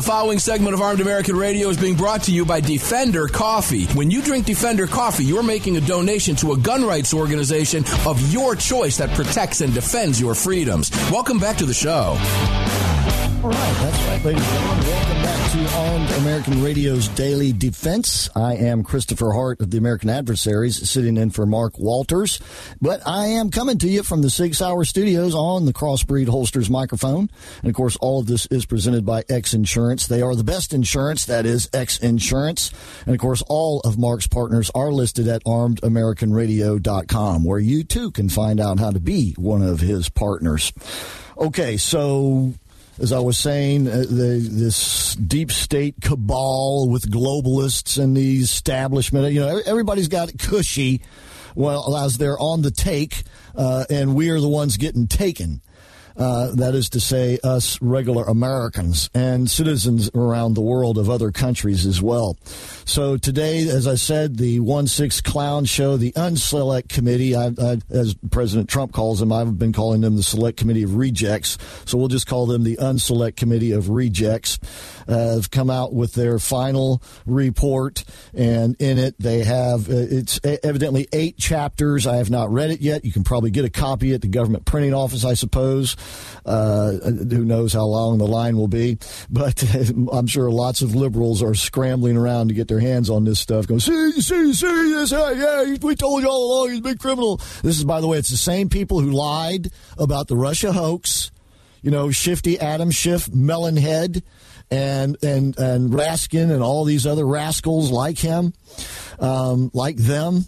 The 0.00 0.06
following 0.06 0.38
segment 0.38 0.72
of 0.72 0.80
Armed 0.80 1.02
American 1.02 1.36
Radio 1.36 1.68
is 1.68 1.76
being 1.76 1.94
brought 1.94 2.22
to 2.22 2.32
you 2.32 2.46
by 2.46 2.60
Defender 2.60 3.28
Coffee. 3.28 3.84
When 3.88 4.10
you 4.10 4.22
drink 4.22 4.46
Defender 4.46 4.86
Coffee, 4.86 5.26
you're 5.26 5.42
making 5.42 5.76
a 5.76 5.80
donation 5.82 6.34
to 6.36 6.52
a 6.52 6.56
gun 6.56 6.86
rights 6.86 7.12
organization 7.12 7.84
of 8.06 8.32
your 8.32 8.56
choice 8.56 8.96
that 8.96 9.10
protects 9.10 9.60
and 9.60 9.74
defends 9.74 10.18
your 10.18 10.34
freedoms. 10.34 10.90
Welcome 11.10 11.38
back 11.38 11.58
to 11.58 11.66
the 11.66 11.74
show. 11.74 12.16
All 13.42 13.48
right, 13.48 13.56
that's 13.56 14.04
right, 14.04 14.22
ladies 14.22 14.42
and 14.42 14.52
gentlemen. 14.52 14.84
Welcome 14.84 15.22
back 15.22 15.50
to 15.52 15.66
Armed 15.74 16.10
American 16.20 16.62
Radio's 16.62 17.08
Daily 17.08 17.54
Defense. 17.54 18.28
I 18.36 18.56
am 18.56 18.84
Christopher 18.84 19.32
Hart 19.32 19.62
of 19.62 19.70
the 19.70 19.78
American 19.78 20.10
Adversaries, 20.10 20.90
sitting 20.90 21.16
in 21.16 21.30
for 21.30 21.46
Mark 21.46 21.78
Walters. 21.78 22.38
But 22.82 23.00
I 23.06 23.28
am 23.28 23.50
coming 23.50 23.78
to 23.78 23.88
you 23.88 24.02
from 24.02 24.20
the 24.20 24.28
Sig 24.28 24.54
Sauer 24.54 24.84
Studios 24.84 25.34
on 25.34 25.64
the 25.64 25.72
Crossbreed 25.72 26.28
Holsters 26.28 26.68
microphone. 26.68 27.30
And 27.62 27.70
of 27.70 27.74
course, 27.74 27.96
all 27.96 28.20
of 28.20 28.26
this 28.26 28.44
is 28.50 28.66
presented 28.66 29.06
by 29.06 29.24
X 29.30 29.54
Insurance. 29.54 30.06
They 30.06 30.20
are 30.20 30.34
the 30.34 30.44
best 30.44 30.74
insurance, 30.74 31.24
that 31.24 31.46
is 31.46 31.70
X 31.72 31.98
Insurance. 31.98 32.70
And 33.06 33.14
of 33.14 33.20
course, 33.22 33.42
all 33.48 33.80
of 33.80 33.96
Mark's 33.96 34.26
partners 34.26 34.70
are 34.74 34.92
listed 34.92 35.28
at 35.28 35.42
armedamericanradio.com, 35.44 37.44
where 37.44 37.58
you 37.58 37.84
too 37.84 38.10
can 38.10 38.28
find 38.28 38.60
out 38.60 38.78
how 38.78 38.90
to 38.90 39.00
be 39.00 39.32
one 39.38 39.62
of 39.62 39.80
his 39.80 40.10
partners. 40.10 40.74
Okay, 41.38 41.78
so 41.78 42.52
as 43.00 43.12
I 43.12 43.18
was 43.18 43.38
saying, 43.38 43.88
uh, 43.88 44.04
the, 44.08 44.46
this 44.50 45.14
deep 45.14 45.50
state 45.50 45.96
cabal 46.02 46.88
with 46.88 47.10
globalists 47.10 48.02
and 48.02 48.14
the 48.14 48.36
establishment. 48.36 49.32
You 49.32 49.40
know, 49.40 49.60
everybody's 49.64 50.08
got 50.08 50.28
it 50.28 50.38
cushy, 50.38 51.00
well, 51.54 51.96
as 51.96 52.18
they're 52.18 52.38
on 52.38 52.60
the 52.60 52.70
take, 52.70 53.22
uh, 53.56 53.86
and 53.88 54.14
we 54.14 54.28
are 54.30 54.38
the 54.38 54.48
ones 54.48 54.76
getting 54.76 55.06
taken. 55.06 55.62
Uh, 56.20 56.54
that 56.54 56.74
is 56.74 56.90
to 56.90 57.00
say, 57.00 57.38
us 57.42 57.80
regular 57.80 58.24
Americans 58.24 59.08
and 59.14 59.50
citizens 59.50 60.10
around 60.14 60.52
the 60.52 60.60
world 60.60 60.98
of 60.98 61.08
other 61.08 61.32
countries 61.32 61.86
as 61.86 62.02
well. 62.02 62.36
So 62.84 63.16
today, 63.16 63.66
as 63.66 63.86
I 63.86 63.94
said, 63.94 64.36
the 64.36 64.60
1 64.60 64.86
6 64.86 65.22
Clown 65.22 65.64
Show, 65.64 65.96
the 65.96 66.12
Unselect 66.12 66.90
Committee, 66.90 67.34
I, 67.34 67.46
I, 67.58 67.78
as 67.88 68.14
President 68.30 68.68
Trump 68.68 68.92
calls 68.92 69.20
them, 69.20 69.32
I've 69.32 69.58
been 69.58 69.72
calling 69.72 70.02
them 70.02 70.16
the 70.16 70.22
Select 70.22 70.58
Committee 70.58 70.82
of 70.82 70.94
Rejects. 70.94 71.56
So 71.86 71.96
we'll 71.96 72.08
just 72.08 72.26
call 72.26 72.44
them 72.44 72.64
the 72.64 72.76
Unselect 72.76 73.36
Committee 73.36 73.72
of 73.72 73.88
Rejects, 73.88 74.58
uh, 75.08 75.36
have 75.36 75.50
come 75.50 75.70
out 75.70 75.94
with 75.94 76.12
their 76.12 76.38
final 76.38 77.02
report. 77.24 78.04
And 78.34 78.76
in 78.78 78.98
it, 78.98 79.14
they 79.18 79.42
have, 79.44 79.88
uh, 79.88 79.94
it's 79.96 80.38
evidently 80.44 81.08
eight 81.14 81.38
chapters. 81.38 82.06
I 82.06 82.16
have 82.16 82.28
not 82.28 82.52
read 82.52 82.70
it 82.70 82.82
yet. 82.82 83.06
You 83.06 83.12
can 83.12 83.24
probably 83.24 83.50
get 83.50 83.64
a 83.64 83.70
copy 83.70 84.12
at 84.12 84.20
the 84.20 84.28
government 84.28 84.66
printing 84.66 84.92
office, 84.92 85.24
I 85.24 85.32
suppose. 85.32 85.96
Uh, 86.44 86.92
who 86.92 87.44
knows 87.44 87.72
how 87.72 87.84
long 87.84 88.18
the 88.18 88.26
line 88.26 88.56
will 88.56 88.68
be? 88.68 88.98
But 89.28 89.62
I'm 90.12 90.26
sure 90.26 90.50
lots 90.50 90.82
of 90.82 90.94
liberals 90.94 91.42
are 91.42 91.54
scrambling 91.54 92.16
around 92.16 92.48
to 92.48 92.54
get 92.54 92.68
their 92.68 92.80
hands 92.80 93.10
on 93.10 93.24
this 93.24 93.40
stuff. 93.40 93.66
Going, 93.66 93.80
see, 93.80 94.12
see, 94.20 94.52
see, 94.52 94.92
this, 94.92 95.10
hey, 95.10 95.34
yeah, 95.36 95.76
we 95.82 95.94
told 95.94 96.22
you 96.22 96.28
all 96.28 96.52
along 96.52 96.70
he's 96.70 96.78
a 96.78 96.82
big 96.82 96.98
criminal. 96.98 97.36
This 97.62 97.78
is, 97.78 97.84
by 97.84 98.00
the 98.00 98.06
way, 98.06 98.18
it's 98.18 98.30
the 98.30 98.36
same 98.36 98.68
people 98.68 99.00
who 99.00 99.10
lied 99.10 99.70
about 99.98 100.28
the 100.28 100.36
Russia 100.36 100.72
hoax. 100.72 101.30
You 101.82 101.90
know, 101.90 102.10
Shifty 102.10 102.60
Adam 102.60 102.90
Schiff, 102.90 103.26
Melonhead, 103.28 104.22
and 104.70 105.16
and 105.22 105.58
and 105.58 105.90
Raskin, 105.90 106.50
and 106.52 106.62
all 106.62 106.84
these 106.84 107.06
other 107.06 107.26
rascals 107.26 107.90
like 107.90 108.18
him, 108.18 108.52
um, 109.18 109.70
like 109.72 109.96
them 109.96 110.44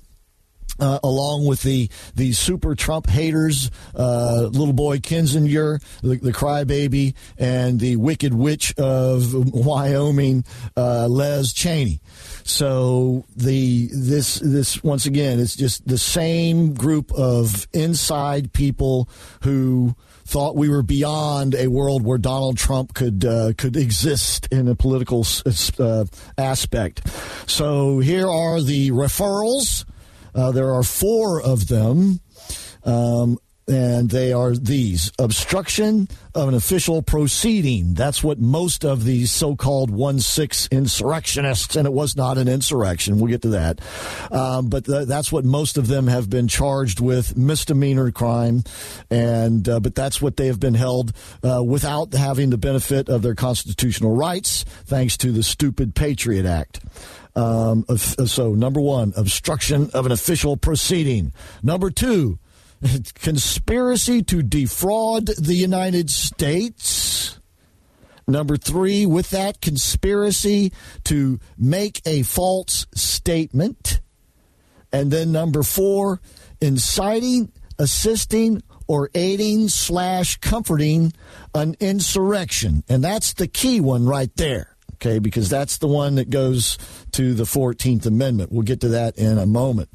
uh, 0.82 0.98
along 1.04 1.46
with 1.46 1.62
the 1.62 1.88
the 2.16 2.32
super 2.32 2.74
Trump 2.74 3.08
haters, 3.08 3.70
uh, 3.94 4.48
little 4.50 4.72
boy 4.72 4.98
Kinzinger, 4.98 5.80
the, 6.02 6.16
the 6.16 6.32
crybaby, 6.32 7.14
and 7.38 7.78
the 7.78 7.96
wicked 7.96 8.34
witch 8.34 8.76
of 8.76 9.32
Wyoming, 9.54 10.44
uh, 10.76 11.06
Liz 11.06 11.52
Cheney. 11.52 12.00
So 12.42 13.24
the 13.36 13.88
this 13.92 14.36
this 14.36 14.82
once 14.82 15.06
again, 15.06 15.38
it's 15.38 15.54
just 15.54 15.86
the 15.86 15.98
same 15.98 16.74
group 16.74 17.12
of 17.12 17.68
inside 17.72 18.52
people 18.52 19.08
who 19.42 19.94
thought 20.24 20.56
we 20.56 20.68
were 20.68 20.82
beyond 20.82 21.54
a 21.54 21.68
world 21.68 22.02
where 22.04 22.18
Donald 22.18 22.56
Trump 22.56 22.94
could 22.94 23.24
uh, 23.24 23.52
could 23.56 23.76
exist 23.76 24.48
in 24.50 24.66
a 24.66 24.74
political 24.74 25.24
uh, 25.78 26.04
aspect. 26.36 27.06
So 27.46 28.00
here 28.00 28.28
are 28.28 28.60
the 28.60 28.90
referrals 28.90 29.84
uh, 30.34 30.52
there 30.52 30.72
are 30.72 30.82
four 30.82 31.40
of 31.40 31.68
them. 31.68 32.20
Um, 32.84 33.38
and 33.68 34.10
they 34.10 34.32
are 34.32 34.54
these 34.54 35.12
obstruction 35.18 36.08
of 36.34 36.48
an 36.48 36.54
official 36.54 37.02
proceeding. 37.02 37.94
That's 37.94 38.22
what 38.22 38.38
most 38.38 38.84
of 38.84 39.04
these 39.04 39.30
so 39.30 39.54
called 39.54 39.90
1 39.90 40.20
6 40.20 40.68
insurrectionists, 40.70 41.76
and 41.76 41.86
it 41.86 41.92
was 41.92 42.16
not 42.16 42.38
an 42.38 42.48
insurrection, 42.48 43.18
we'll 43.18 43.30
get 43.30 43.42
to 43.42 43.50
that. 43.50 43.80
Um, 44.30 44.68
but 44.68 44.86
th- 44.86 45.06
that's 45.06 45.30
what 45.30 45.44
most 45.44 45.78
of 45.78 45.86
them 45.86 46.06
have 46.08 46.28
been 46.28 46.48
charged 46.48 47.00
with 47.00 47.36
misdemeanor 47.36 48.10
crime, 48.10 48.64
and 49.10 49.68
uh, 49.68 49.80
but 49.80 49.94
that's 49.94 50.20
what 50.20 50.36
they 50.36 50.48
have 50.48 50.60
been 50.60 50.74
held 50.74 51.12
uh, 51.42 51.62
without 51.62 52.12
having 52.14 52.50
the 52.50 52.58
benefit 52.58 53.08
of 53.08 53.22
their 53.22 53.34
constitutional 53.34 54.16
rights, 54.16 54.64
thanks 54.84 55.16
to 55.18 55.30
the 55.30 55.42
stupid 55.42 55.94
Patriot 55.94 56.46
Act. 56.46 56.80
Um, 57.34 57.84
so, 57.96 58.54
number 58.54 58.80
one, 58.80 59.12
obstruction 59.16 59.90
of 59.94 60.06
an 60.06 60.12
official 60.12 60.56
proceeding. 60.56 61.32
Number 61.62 61.90
two, 61.90 62.38
conspiracy 63.14 64.22
to 64.24 64.42
defraud 64.42 65.26
the 65.26 65.54
United 65.54 66.10
States. 66.10 67.38
Number 68.26 68.56
three, 68.56 69.06
with 69.06 69.30
that 69.30 69.60
conspiracy 69.60 70.72
to 71.04 71.40
make 71.58 72.00
a 72.06 72.22
false 72.22 72.86
statement. 72.94 74.00
And 74.92 75.10
then 75.10 75.32
number 75.32 75.62
four, 75.62 76.20
inciting, 76.60 77.50
assisting, 77.78 78.62
or 78.86 79.10
aiding 79.14 79.68
slash 79.68 80.36
comforting 80.36 81.12
an 81.54 81.76
insurrection. 81.80 82.84
And 82.88 83.02
that's 83.02 83.32
the 83.32 83.48
key 83.48 83.80
one 83.80 84.04
right 84.06 84.30
there 84.36 84.71
okay, 85.02 85.18
because 85.18 85.48
that's 85.48 85.78
the 85.78 85.88
one 85.88 86.14
that 86.14 86.30
goes 86.30 86.78
to 87.12 87.34
the 87.34 87.44
14th 87.44 88.06
Amendment. 88.06 88.52
We'll 88.52 88.62
get 88.62 88.80
to 88.82 88.88
that 88.90 89.18
in 89.18 89.38
a 89.38 89.46
moment. 89.46 89.90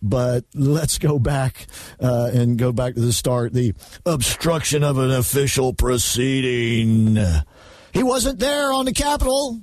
But 0.00 0.44
let's 0.54 0.98
go 0.98 1.18
back 1.18 1.66
uh, 2.00 2.30
and 2.32 2.56
go 2.56 2.72
back 2.72 2.94
to 2.94 3.00
the 3.00 3.12
start 3.12 3.52
the 3.52 3.74
obstruction 4.06 4.84
of 4.84 4.98
an 4.98 5.10
official 5.10 5.72
proceeding. 5.72 7.18
He 7.92 8.02
wasn't 8.02 8.38
there 8.38 8.72
on 8.72 8.84
the 8.84 8.92
Capitol. 8.92 9.60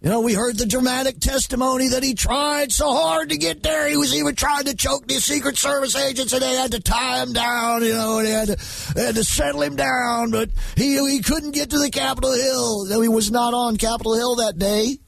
You 0.00 0.10
know, 0.10 0.20
we 0.20 0.34
heard 0.34 0.56
the 0.56 0.66
dramatic 0.66 1.18
testimony 1.18 1.88
that 1.88 2.04
he 2.04 2.14
tried 2.14 2.70
so 2.70 2.92
hard 2.92 3.30
to 3.30 3.36
get 3.36 3.64
there. 3.64 3.88
He 3.88 3.96
was 3.96 4.14
even 4.14 4.36
trying 4.36 4.64
to 4.66 4.76
choke 4.76 5.08
the 5.08 5.14
Secret 5.14 5.58
Service 5.58 5.96
agents, 5.96 6.32
and 6.32 6.40
they 6.40 6.54
had 6.54 6.70
to 6.70 6.80
tie 6.80 7.20
him 7.20 7.32
down. 7.32 7.82
You 7.82 7.94
know, 7.94 8.22
they 8.22 8.30
had 8.30 8.46
to, 8.46 8.94
they 8.94 9.06
had 9.06 9.16
to 9.16 9.24
settle 9.24 9.62
him 9.62 9.74
down. 9.74 10.30
But 10.30 10.50
he 10.76 11.04
he 11.10 11.20
couldn't 11.20 11.50
get 11.50 11.70
to 11.70 11.80
the 11.80 11.90
Capitol 11.90 12.32
Hill. 12.32 13.02
He 13.02 13.08
was 13.08 13.32
not 13.32 13.54
on 13.54 13.76
Capitol 13.76 14.14
Hill 14.14 14.36
that 14.36 14.56
day, 14.56 14.98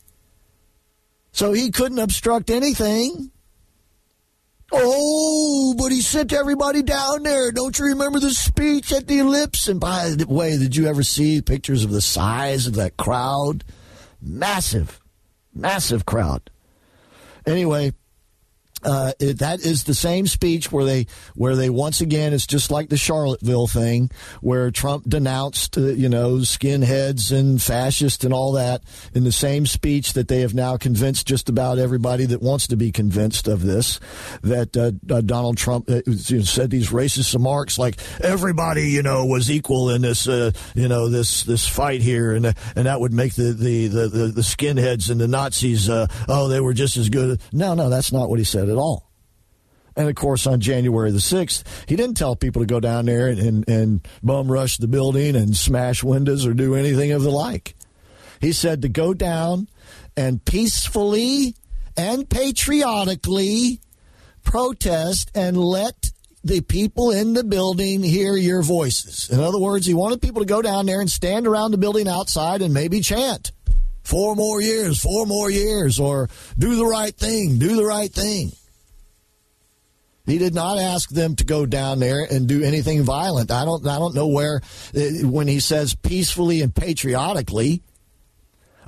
so 1.30 1.52
he 1.52 1.70
couldn't 1.70 2.00
obstruct 2.00 2.50
anything. 2.50 3.30
Oh, 4.72 5.74
but 5.78 5.92
he 5.92 6.00
sent 6.00 6.32
everybody 6.32 6.82
down 6.82 7.22
there. 7.22 7.52
Don't 7.52 7.78
you 7.78 7.86
remember 7.86 8.18
the 8.18 8.30
speech 8.30 8.92
at 8.92 9.06
the 9.06 9.18
Ellipse? 9.18 9.68
And 9.68 9.78
by 9.78 10.10
the 10.10 10.26
way, 10.26 10.58
did 10.58 10.74
you 10.74 10.88
ever 10.88 11.04
see 11.04 11.42
pictures 11.42 11.84
of 11.84 11.90
the 11.90 12.00
size 12.00 12.66
of 12.66 12.74
that 12.74 12.96
crowd? 12.96 13.62
Massive, 14.22 15.00
massive 15.54 16.04
crowd. 16.06 16.50
Anyway, 17.46 17.92
uh, 18.82 19.12
it, 19.18 19.38
that 19.38 19.60
is 19.60 19.84
the 19.84 19.94
same 19.94 20.26
speech 20.26 20.72
where 20.72 20.84
they 20.84 21.06
where 21.34 21.56
they 21.56 21.68
once 21.68 22.00
again 22.00 22.32
it's 22.32 22.46
just 22.46 22.70
like 22.70 22.88
the 22.88 22.96
Charlottesville 22.96 23.66
thing 23.66 24.10
where 24.40 24.70
Trump 24.70 25.04
denounced 25.08 25.76
uh, 25.76 25.82
you 25.82 26.08
know 26.08 26.36
skinheads 26.36 27.36
and 27.36 27.60
fascists 27.60 28.24
and 28.24 28.32
all 28.32 28.52
that 28.52 28.82
in 29.14 29.24
the 29.24 29.32
same 29.32 29.66
speech 29.66 30.14
that 30.14 30.28
they 30.28 30.40
have 30.40 30.54
now 30.54 30.76
convinced 30.76 31.26
just 31.26 31.48
about 31.48 31.78
everybody 31.78 32.24
that 32.26 32.40
wants 32.40 32.66
to 32.68 32.76
be 32.76 32.90
convinced 32.90 33.48
of 33.48 33.62
this 33.62 34.00
that 34.42 34.76
uh, 34.76 34.92
uh 35.14 35.20
Donald 35.20 35.58
Trump 35.58 35.88
uh, 35.90 36.00
said 36.42 36.70
these 36.70 36.90
racist 36.90 37.34
remarks 37.34 37.78
like 37.78 37.98
everybody 38.22 38.88
you 38.88 39.02
know 39.02 39.26
was 39.26 39.50
equal 39.50 39.90
in 39.90 40.02
this 40.02 40.26
uh, 40.26 40.52
you 40.74 40.88
know 40.88 41.08
this 41.08 41.44
this 41.44 41.68
fight 41.68 42.00
here 42.00 42.32
and 42.32 42.46
and 42.46 42.86
that 42.86 43.00
would 43.00 43.12
make 43.12 43.34
the 43.34 43.52
the 43.52 43.88
the, 43.88 44.08
the, 44.08 44.26
the 44.28 44.40
skinheads 44.40 45.10
and 45.10 45.20
the 45.20 45.28
Nazis 45.28 45.90
oh 45.90 46.48
they 46.48 46.60
were 46.60 46.72
just 46.72 46.96
as 46.96 47.10
good. 47.10 47.40
No 47.52 47.74
no 47.74 47.90
that's 47.90 48.12
not 48.12 48.30
what 48.30 48.38
he 48.38 48.44
said 48.44 48.69
at 48.70 48.76
all. 48.76 49.10
And 49.96 50.08
of 50.08 50.14
course, 50.14 50.46
on 50.46 50.60
January 50.60 51.10
the 51.10 51.18
6th, 51.18 51.64
he 51.88 51.96
didn't 51.96 52.16
tell 52.16 52.36
people 52.36 52.62
to 52.62 52.66
go 52.66 52.80
down 52.80 53.06
there 53.06 53.28
and, 53.28 53.38
and, 53.38 53.68
and 53.68 54.08
bum 54.22 54.50
rush 54.50 54.76
the 54.76 54.88
building 54.88 55.36
and 55.36 55.56
smash 55.56 56.02
windows 56.02 56.46
or 56.46 56.54
do 56.54 56.74
anything 56.74 57.12
of 57.12 57.22
the 57.22 57.30
like. 57.30 57.74
He 58.40 58.52
said 58.52 58.82
to 58.82 58.88
go 58.88 59.12
down 59.12 59.68
and 60.16 60.44
peacefully 60.44 61.54
and 61.96 62.28
patriotically 62.28 63.80
protest 64.42 65.30
and 65.34 65.56
let 65.56 66.10
the 66.42 66.62
people 66.62 67.10
in 67.10 67.34
the 67.34 67.44
building 67.44 68.02
hear 68.02 68.36
your 68.36 68.62
voices. 68.62 69.28
In 69.28 69.40
other 69.40 69.58
words, 69.58 69.86
he 69.86 69.92
wanted 69.92 70.22
people 70.22 70.40
to 70.40 70.46
go 70.46 70.62
down 70.62 70.86
there 70.86 71.00
and 71.00 71.10
stand 71.10 71.46
around 71.46 71.72
the 71.72 71.78
building 71.78 72.08
outside 72.08 72.62
and 72.62 72.72
maybe 72.72 73.00
chant 73.00 73.52
four 74.02 74.34
more 74.34 74.60
years, 74.60 74.98
four 74.98 75.26
more 75.26 75.50
years, 75.50 76.00
or 76.00 76.28
do 76.58 76.76
the 76.76 76.86
right 76.86 77.14
thing, 77.14 77.58
do 77.58 77.76
the 77.76 77.84
right 77.84 78.10
thing. 78.10 78.52
He 80.30 80.38
did 80.38 80.54
not 80.54 80.78
ask 80.78 81.10
them 81.10 81.34
to 81.36 81.44
go 81.44 81.66
down 81.66 81.98
there 81.98 82.24
and 82.30 82.46
do 82.46 82.62
anything 82.62 83.02
violent. 83.02 83.50
I 83.50 83.64
don't 83.64 83.86
I 83.86 83.98
don't 83.98 84.14
know 84.14 84.28
where 84.28 84.60
uh, 84.94 85.26
when 85.26 85.48
he 85.48 85.60
says 85.60 85.94
peacefully 85.94 86.62
and 86.62 86.74
patriotically. 86.74 87.82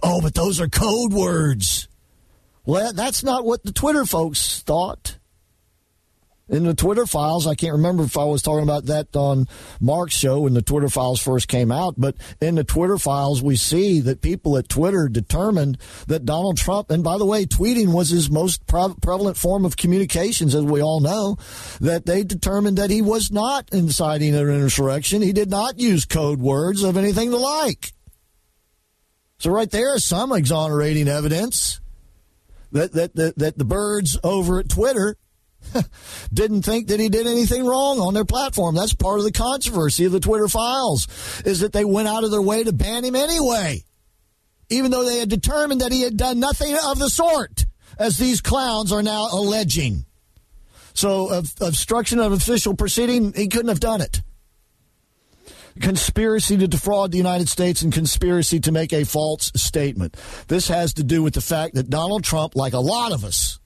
Oh, 0.02 0.20
but 0.20 0.34
those 0.34 0.60
are 0.60 0.68
code 0.68 1.12
words. 1.12 1.88
Well, 2.64 2.92
that's 2.92 3.24
not 3.24 3.44
what 3.44 3.64
the 3.64 3.72
Twitter 3.72 4.04
folks 4.04 4.60
thought. 4.62 5.18
In 6.52 6.64
the 6.64 6.74
Twitter 6.74 7.06
files. 7.06 7.46
I 7.46 7.54
can't 7.54 7.72
remember 7.72 8.04
if 8.04 8.18
I 8.18 8.24
was 8.24 8.42
talking 8.42 8.62
about 8.62 8.86
that 8.86 9.16
on 9.16 9.48
Mark's 9.80 10.14
show 10.14 10.40
when 10.40 10.52
the 10.52 10.60
Twitter 10.60 10.90
files 10.90 11.20
first 11.20 11.48
came 11.48 11.72
out, 11.72 11.94
but 11.96 12.14
in 12.40 12.56
the 12.56 12.62
Twitter 12.62 12.98
files, 12.98 13.42
we 13.42 13.56
see 13.56 14.00
that 14.00 14.20
people 14.20 14.58
at 14.58 14.68
Twitter 14.68 15.08
determined 15.08 15.78
that 16.06 16.26
Donald 16.26 16.58
Trump, 16.58 16.90
and 16.90 17.02
by 17.02 17.16
the 17.16 17.24
way, 17.24 17.46
tweeting 17.46 17.94
was 17.94 18.10
his 18.10 18.30
most 18.30 18.66
pre- 18.66 18.94
prevalent 19.00 19.38
form 19.38 19.64
of 19.64 19.78
communications, 19.78 20.54
as 20.54 20.62
we 20.62 20.82
all 20.82 21.00
know, 21.00 21.38
that 21.80 22.04
they 22.04 22.22
determined 22.22 22.76
that 22.76 22.90
he 22.90 23.00
was 23.00 23.32
not 23.32 23.72
inciting 23.72 24.34
an 24.34 24.48
insurrection. 24.48 25.22
He 25.22 25.32
did 25.32 25.50
not 25.50 25.80
use 25.80 26.04
code 26.04 26.38
words 26.38 26.82
of 26.82 26.98
anything 26.98 27.30
to 27.30 27.38
like. 27.38 27.94
So 29.38 29.50
right 29.50 29.70
there 29.70 29.96
is 29.96 30.06
some 30.06 30.32
exonerating 30.32 31.08
evidence 31.08 31.80
that, 32.72 32.92
that, 32.92 33.16
that, 33.16 33.38
that 33.38 33.58
the 33.58 33.64
birds 33.64 34.18
over 34.22 34.60
at 34.60 34.68
Twitter 34.68 35.16
didn't 36.32 36.62
think 36.62 36.88
that 36.88 37.00
he 37.00 37.08
did 37.08 37.26
anything 37.26 37.64
wrong 37.64 37.98
on 37.98 38.14
their 38.14 38.24
platform. 38.24 38.74
That's 38.74 38.94
part 38.94 39.18
of 39.18 39.24
the 39.24 39.32
controversy 39.32 40.04
of 40.04 40.12
the 40.12 40.20
Twitter 40.20 40.48
files, 40.48 41.08
is 41.44 41.60
that 41.60 41.72
they 41.72 41.84
went 41.84 42.08
out 42.08 42.24
of 42.24 42.30
their 42.30 42.42
way 42.42 42.64
to 42.64 42.72
ban 42.72 43.04
him 43.04 43.16
anyway, 43.16 43.84
even 44.68 44.90
though 44.90 45.04
they 45.04 45.18
had 45.18 45.28
determined 45.28 45.80
that 45.80 45.92
he 45.92 46.02
had 46.02 46.16
done 46.16 46.40
nothing 46.40 46.76
of 46.84 46.98
the 46.98 47.10
sort, 47.10 47.66
as 47.98 48.18
these 48.18 48.40
clowns 48.40 48.92
are 48.92 49.02
now 49.02 49.28
alleging. 49.32 50.04
So, 50.94 51.30
of, 51.32 51.52
obstruction 51.60 52.18
of 52.18 52.32
official 52.32 52.74
proceeding, 52.74 53.32
he 53.32 53.48
couldn't 53.48 53.68
have 53.68 53.80
done 53.80 54.00
it. 54.00 54.20
Conspiracy 55.80 56.58
to 56.58 56.68
defraud 56.68 57.12
the 57.12 57.16
United 57.16 57.48
States 57.48 57.80
and 57.80 57.92
conspiracy 57.92 58.60
to 58.60 58.72
make 58.72 58.92
a 58.92 59.04
false 59.04 59.50
statement. 59.56 60.16
This 60.48 60.68
has 60.68 60.92
to 60.94 61.02
do 61.02 61.22
with 61.22 61.32
the 61.32 61.40
fact 61.40 61.74
that 61.76 61.88
Donald 61.88 62.24
Trump, 62.24 62.54
like 62.54 62.74
a 62.74 62.78
lot 62.78 63.12
of 63.12 63.24
us, 63.24 63.58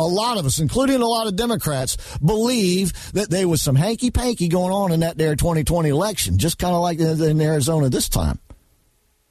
a 0.00 0.08
lot 0.08 0.38
of 0.38 0.46
us, 0.46 0.58
including 0.58 1.00
a 1.00 1.06
lot 1.06 1.26
of 1.26 1.36
Democrats, 1.36 1.96
believe 2.18 2.92
that 3.12 3.30
there 3.30 3.48
was 3.48 3.60
some 3.60 3.76
hanky 3.76 4.10
panky 4.10 4.48
going 4.48 4.72
on 4.72 4.92
in 4.92 5.00
that 5.00 5.18
there 5.18 5.36
2020 5.36 5.88
election, 5.88 6.38
just 6.38 6.58
kind 6.58 6.74
of 6.74 6.80
like 6.80 6.98
in 6.98 7.40
Arizona 7.40 7.88
this 7.88 8.08
time. 8.08 8.38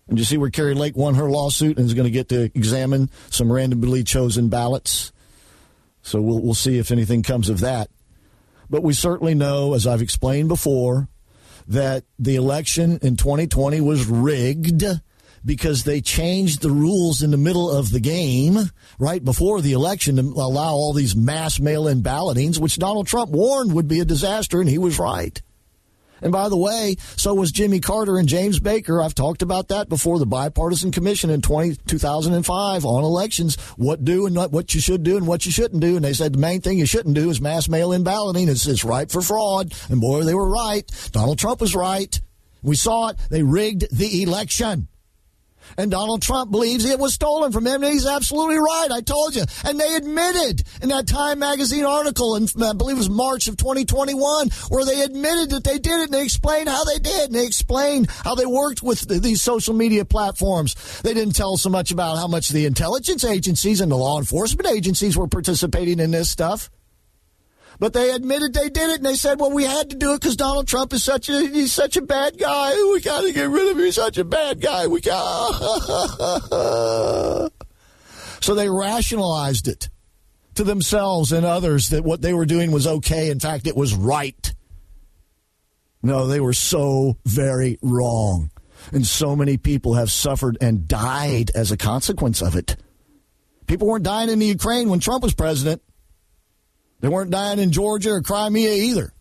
And 0.08 0.18
you 0.18 0.26
see 0.26 0.38
where 0.38 0.50
Kari 0.50 0.74
Lake 0.74 0.96
won 0.96 1.16
her 1.16 1.30
lawsuit 1.30 1.78
and 1.78 1.86
is 1.86 1.94
going 1.94 2.06
to 2.06 2.12
get 2.12 2.30
to 2.30 2.46
examine 2.56 3.10
some 3.30 3.52
randomly 3.52 4.04
chosen 4.04 4.50
ballots. 4.50 5.12
So 6.02 6.22
we'll, 6.22 6.40
we'll 6.40 6.54
see 6.54 6.80
if 6.80 6.92
anything 6.92 7.22
comes 7.22 7.50
of 7.50 7.60
that. 7.60 7.90
But 8.70 8.84
we 8.84 8.94
certainly 8.94 9.36
know, 9.36 9.74
as 9.74 9.86
I've 9.86 10.02
explained 10.02 10.50
before, 10.50 11.08
that 11.68 12.04
the 12.18 12.36
election 12.36 13.00
in 13.02 13.16
2020 13.16 13.82
was 13.82 14.06
rigged 14.08 14.84
because 15.46 15.84
they 15.84 16.02
changed 16.02 16.62
the 16.62 16.72
rules 16.72 17.22
in 17.22 17.32
the 17.32 17.38
middle 17.38 17.70
of 17.70 17.92
the 17.92 18.00
game, 18.00 18.58
right 19.00 19.24
before 19.24 19.62
the 19.62 19.74
election, 19.74 20.16
to 20.18 20.22
allow 20.22 20.74
all 20.74 20.94
these 20.94 21.16
mass 21.16 21.60
mail 21.60 21.88
in 21.88 22.02
ballotings, 22.02 22.60
which 22.60 22.78
Donald 22.78 23.08
Trump 23.08 23.32
warned 23.32 23.74
would 23.74 23.88
be 23.88 24.00
a 24.00 24.06
disaster, 24.06 24.60
and 24.60 24.70
he 24.70 24.78
was 24.78 25.00
right. 25.00 25.42
And 26.22 26.32
by 26.32 26.50
the 26.50 26.58
way, 26.58 26.96
so 27.16 27.34
was 27.34 27.52
Jimmy 27.52 27.80
Carter 27.80 28.18
and 28.18 28.28
James 28.28 28.60
Baker. 28.60 29.02
I've 29.02 29.16
talked 29.16 29.42
about 29.42 29.70
that 29.70 29.90
before 29.90 30.20
the 30.20 30.26
bipartisan 30.26 30.92
commission 30.92 31.30
in 31.30 31.42
20, 31.42 31.78
2005 31.88 32.86
on 32.86 33.04
elections, 33.04 33.56
what 33.78 34.04
do 34.04 34.26
and 34.26 34.36
what, 34.36 34.52
what 34.52 34.74
you 34.74 34.82
should 34.82 35.04
do 35.04 35.18
and 35.18 35.28
what 35.28 35.46
you 35.46 35.52
shouldn't 35.52 35.82
do. 35.82 35.96
And 35.96 36.04
they 36.04 36.14
said 36.14 36.34
the 36.34 36.40
main 36.40 36.62
thing 36.62 36.78
you 36.78 36.86
shouldn't 36.86 37.16
do 37.16 37.30
is 37.30 37.42
mass 37.42 37.70
mail 37.70 37.94
in 37.94 38.04
balloting. 38.04 38.50
It's, 38.50 38.68
it's 38.68 38.84
ripe 38.84 39.12
for 39.12 39.22
fraud. 39.22 39.74
And 39.90 40.02
boy, 40.02 40.24
they 40.24 40.34
were 40.34 40.50
right. 40.50 40.90
Donald 41.12 41.40
Trump 41.40 41.62
was 41.62 41.76
right. 41.76 42.20
We 42.62 42.76
saw 42.76 43.10
it. 43.10 43.18
They 43.30 43.44
rigged 43.44 43.96
the 43.96 44.24
election. 44.24 44.90
And 45.78 45.92
Donald 45.92 46.22
Trump 46.22 46.52
believes 46.52 46.86
it 46.86 47.00
was 47.00 47.14
stolen 47.14 47.52
from 47.52 47.66
him, 47.66 47.84
and 47.84 47.94
he's 47.94 48.06
absolutely 48.06 48.58
right. 48.58 48.90
I 48.92 49.02
told 49.02 49.36
you. 49.36 49.44
And 49.66 49.80
they 49.80 49.96
admitted 49.96 50.64
in 50.82 50.90
that 50.90 51.08
Time 51.08 51.40
magazine 51.40 51.86
article, 51.86 52.36
in, 52.36 52.48
I 52.62 52.74
believe 52.74 52.98
it 52.98 53.00
was 53.00 53.10
March 53.10 53.48
of 53.48 53.58
2021, 53.58 54.50
where 54.70 54.86
they 54.86 55.02
admitted 55.02 55.52
that 55.52 55.64
they 55.64 55.80
did 55.80 56.00
it, 56.00 56.06
and 56.06 56.14
they 56.14 56.24
explained 56.24 56.70
how 56.70 56.84
they 56.84 57.00
did, 57.00 57.28
and 57.28 57.36
they 57.36 57.46
explained 57.46 58.10
how 58.10 58.36
they 58.36 58.46
worked 58.46 58.84
with 58.84 59.08
these 59.22 59.42
social 59.42 59.74
media 59.74 60.06
platforms. 60.06 61.02
They 61.02 61.14
didn't 61.14 61.36
tell 61.36 61.58
so 61.58 61.70
much 61.70 61.92
about 61.92 62.18
how 62.18 62.28
much 62.28 62.50
the 62.50 62.66
intelligence 62.66 63.24
agencies 63.24 63.82
and 63.82 63.92
the 63.92 63.98
law 63.98 64.18
enforcement 64.18 64.70
agencies 64.70 65.18
were 65.18 65.28
participating 65.28 66.00
in 66.00 66.12
this 66.12 66.30
stuff. 66.30 66.70
But 67.80 67.94
they 67.94 68.12
admitted 68.12 68.54
they 68.54 68.70
did 68.70 68.90
it, 68.90 68.98
and 68.98 69.06
they 69.06 69.16
said, 69.16 69.40
"Well, 69.40 69.52
we 69.52 69.64
had 69.64 69.90
to 69.90 69.96
do 69.96 70.14
it 70.14 70.20
because 70.20 70.36
Donald 70.36 70.68
Trump 70.68 70.94
is 70.94 71.04
such 71.04 71.30
a 71.30 71.48
he's 71.48 71.72
such 71.72 71.96
a 71.96 72.02
bad 72.02 72.38
guy. 72.38 72.74
We 72.92 73.00
got 73.00 73.22
to 73.22 73.32
get 73.32 73.50
rid 73.50 73.72
of 73.72 73.78
him. 73.78 73.86
He's 73.86 73.96
such 73.96 74.18
a 74.18 74.26
bad 74.26 74.62
guy. 74.62 74.88
We 74.88 75.00
got." 75.00 75.52
so 78.42 78.54
they 78.54 78.70
rationalized 78.70 79.70
it 79.70 79.90
to 80.56 80.66
themselves 80.66 81.32
and 81.32 81.46
others 81.46 81.90
that 81.90 82.04
what 82.04 82.22
they 82.22 82.34
were 82.34 82.46
doing 82.46 82.72
was 82.72 82.86
okay. 82.86 83.30
In 83.30 83.40
fact, 83.40 83.66
it 83.66 83.78
was 83.78 83.96
right. 83.96 84.54
No, 86.04 86.28
they 86.28 86.42
were 86.42 86.54
so 86.54 87.18
very 87.26 87.78
wrong. 87.82 88.52
And 88.92 89.06
so 89.06 89.36
many 89.36 89.58
people 89.58 89.94
have 89.94 90.12
suffered 90.12 90.58
and 90.60 90.88
died 90.88 91.52
as 91.56 91.72
a 91.72 91.78
consequence 91.78 92.42
of 92.42 92.56
it. 92.56 92.76
People 93.68 93.88
weren't 93.88 94.04
dying 94.04 94.30
in 94.30 94.40
the 94.40 94.48
Ukraine 94.48 94.90
when 94.90 95.00
Trump 95.00 95.24
was 95.24 95.34
president. 95.34 95.82
They 97.00 97.08
weren't 97.08 97.32
dying 97.32 97.60
in 97.60 97.72
Georgia 97.72 98.12
or 98.12 98.22
Crimea 98.22 98.72
either. 98.72 99.14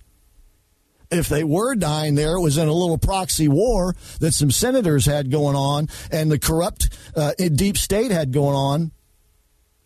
If 1.10 1.28
they 1.28 1.42
were 1.42 1.74
dying 1.74 2.16
there, 2.16 2.34
it 2.34 2.40
was 2.40 2.58
in 2.58 2.68
a 2.68 2.72
little 2.72 2.98
proxy 2.98 3.48
war 3.48 3.94
that 4.20 4.34
some 4.34 4.50
senators 4.50 5.06
had 5.06 5.30
going 5.30 5.56
on 5.56 5.88
and 6.10 6.30
the 6.30 6.38
corrupt 6.38 6.90
uh, 7.16 7.32
deep 7.32 7.78
state 7.78 8.10
had 8.10 8.32
going 8.32 8.54
on 8.54 8.92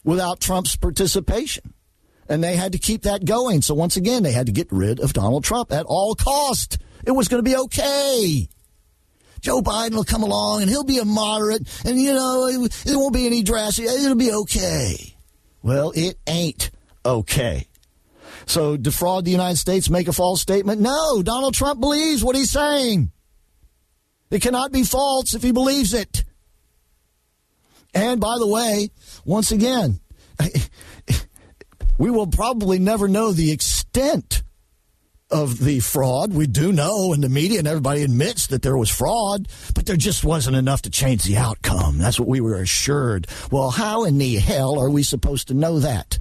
without 0.02 0.40
Trump's 0.40 0.74
participation. 0.74 1.74
And 2.28 2.42
they 2.42 2.56
had 2.56 2.72
to 2.72 2.78
keep 2.78 3.02
that 3.02 3.24
going. 3.24 3.62
So 3.62 3.74
once 3.74 3.96
again, 3.96 4.22
they 4.22 4.32
had 4.32 4.46
to 4.46 4.52
get 4.52 4.68
rid 4.72 4.98
of 4.98 5.12
Donald 5.12 5.44
Trump 5.44 5.70
at 5.70 5.86
all 5.86 6.14
cost. 6.14 6.78
It 7.06 7.12
was 7.12 7.28
going 7.28 7.44
to 7.44 7.48
be 7.48 7.56
okay. 7.56 8.48
Joe 9.40 9.60
Biden 9.60 9.94
will 9.94 10.04
come 10.04 10.22
along 10.22 10.62
and 10.62 10.70
he'll 10.70 10.84
be 10.84 10.98
a 10.98 11.04
moderate 11.04 11.68
and, 11.84 12.00
you 12.00 12.14
know, 12.14 12.46
it, 12.46 12.86
it 12.86 12.96
won't 12.96 13.12
be 13.14 13.26
any 13.26 13.42
drastic. 13.42 13.86
It'll 13.86 14.14
be 14.14 14.32
okay. 14.32 15.14
Well, 15.62 15.92
it 15.94 16.16
ain't 16.26 16.70
okay. 17.04 17.66
So 18.46 18.76
defraud 18.76 19.24
the 19.24 19.30
United 19.30 19.56
States, 19.56 19.90
make 19.90 20.08
a 20.08 20.12
false 20.12 20.40
statement? 20.40 20.80
No, 20.80 21.22
Donald 21.22 21.54
Trump 21.54 21.80
believes 21.80 22.24
what 22.24 22.36
he's 22.36 22.50
saying. 22.50 23.10
It 24.30 24.42
cannot 24.42 24.72
be 24.72 24.82
false 24.82 25.34
if 25.34 25.42
he 25.42 25.52
believes 25.52 25.92
it. 25.92 26.24
And 27.94 28.20
by 28.20 28.38
the 28.38 28.46
way, 28.46 28.88
once 29.24 29.52
again, 29.52 30.00
we 31.98 32.10
will 32.10 32.26
probably 32.26 32.78
never 32.78 33.08
know 33.08 33.32
the 33.32 33.52
extent 33.52 34.42
of 35.30 35.58
the 35.58 35.80
fraud. 35.80 36.32
We 36.32 36.46
do 36.46 36.72
know, 36.72 37.12
and 37.12 37.22
the 37.22 37.28
media 37.28 37.58
and 37.58 37.66
everybody 37.66 38.02
admits 38.02 38.48
that 38.48 38.62
there 38.62 38.76
was 38.76 38.90
fraud, 38.90 39.48
but 39.74 39.86
there 39.86 39.96
just 39.96 40.24
wasn't 40.24 40.56
enough 40.56 40.82
to 40.82 40.90
change 40.90 41.24
the 41.24 41.38
outcome. 41.38 41.98
That's 41.98 42.20
what 42.20 42.28
we 42.28 42.40
were 42.40 42.60
assured. 42.60 43.26
Well, 43.50 43.70
how 43.70 44.04
in 44.04 44.18
the 44.18 44.36
hell 44.36 44.78
are 44.78 44.90
we 44.90 45.02
supposed 45.02 45.48
to 45.48 45.54
know 45.54 45.78
that? 45.80 46.18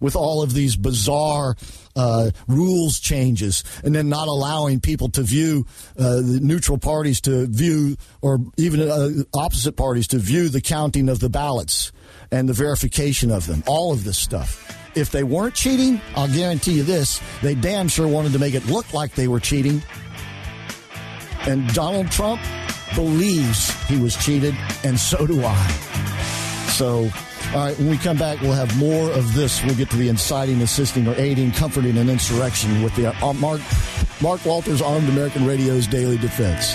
With 0.00 0.16
all 0.16 0.42
of 0.42 0.54
these 0.54 0.76
bizarre 0.76 1.56
uh, 1.96 2.30
rules 2.46 3.00
changes 3.00 3.64
and 3.82 3.94
then 3.94 4.08
not 4.08 4.28
allowing 4.28 4.80
people 4.80 5.08
to 5.10 5.22
view 5.22 5.66
uh, 5.98 6.16
the 6.16 6.38
neutral 6.42 6.78
parties 6.78 7.20
to 7.20 7.46
view 7.48 7.96
or 8.22 8.38
even 8.56 8.88
uh, 8.88 9.10
opposite 9.34 9.76
parties 9.76 10.06
to 10.06 10.18
view 10.18 10.48
the 10.48 10.60
counting 10.60 11.08
of 11.08 11.20
the 11.20 11.28
ballots 11.28 11.92
and 12.30 12.48
the 12.48 12.52
verification 12.52 13.30
of 13.30 13.46
them. 13.46 13.62
All 13.66 13.92
of 13.92 14.04
this 14.04 14.18
stuff. 14.18 14.74
If 14.96 15.10
they 15.10 15.22
weren't 15.22 15.54
cheating 15.54 16.00
i'll 16.16 16.28
guarantee 16.28 16.72
you 16.72 16.82
this 16.82 17.20
they 17.42 17.54
damn 17.54 17.88
sure 17.88 18.08
wanted 18.08 18.32
to 18.32 18.38
make 18.38 18.54
it 18.54 18.66
look 18.66 18.92
like 18.94 19.14
they 19.14 19.28
were 19.28 19.40
cheating. 19.40 19.82
And 21.42 21.72
donald 21.74 22.10
trump 22.10 22.40
believes 22.94 23.70
he 23.84 23.96
was 24.00 24.16
cheated 24.16 24.54
and 24.84 24.98
so 24.98 25.26
do 25.26 25.44
i. 25.44 25.66
So 26.70 27.10
all 27.54 27.64
right, 27.66 27.78
when 27.78 27.88
we 27.88 27.96
come 27.96 28.16
back, 28.16 28.40
we'll 28.40 28.52
have 28.52 28.76
more 28.78 29.10
of 29.12 29.34
this. 29.34 29.64
We'll 29.64 29.76
get 29.76 29.90
to 29.90 29.96
the 29.96 30.08
inciting, 30.08 30.60
assisting, 30.62 31.06
or 31.06 31.14
aiding, 31.14 31.52
comforting 31.52 31.96
an 31.96 32.08
insurrection 32.08 32.82
with 32.82 32.94
the 32.96 33.14
uh, 33.14 33.32
Mark 33.34 33.60
Mark 34.20 34.44
Walters 34.44 34.82
Armed 34.82 35.08
American 35.08 35.46
Radio's 35.46 35.86
Daily 35.86 36.18
Defense. 36.18 36.74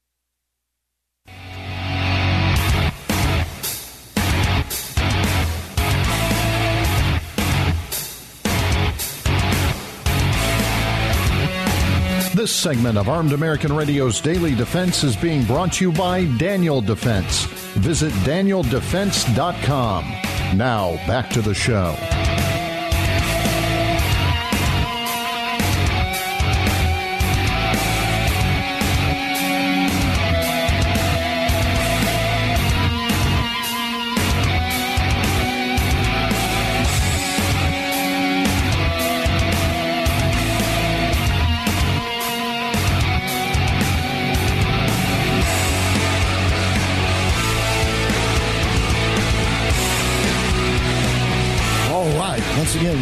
This 12.41 12.51
segment 12.51 12.97
of 12.97 13.07
Armed 13.07 13.33
American 13.33 13.71
Radio's 13.71 14.19
Daily 14.19 14.55
Defense 14.55 15.03
is 15.03 15.15
being 15.15 15.43
brought 15.43 15.73
to 15.73 15.85
you 15.85 15.91
by 15.91 16.25
Daniel 16.39 16.81
Defense. 16.81 17.45
Visit 17.75 18.11
danieldefense.com. 18.25 20.03
Now, 20.57 20.95
back 21.05 21.29
to 21.33 21.41
the 21.43 21.53
show. 21.53 21.95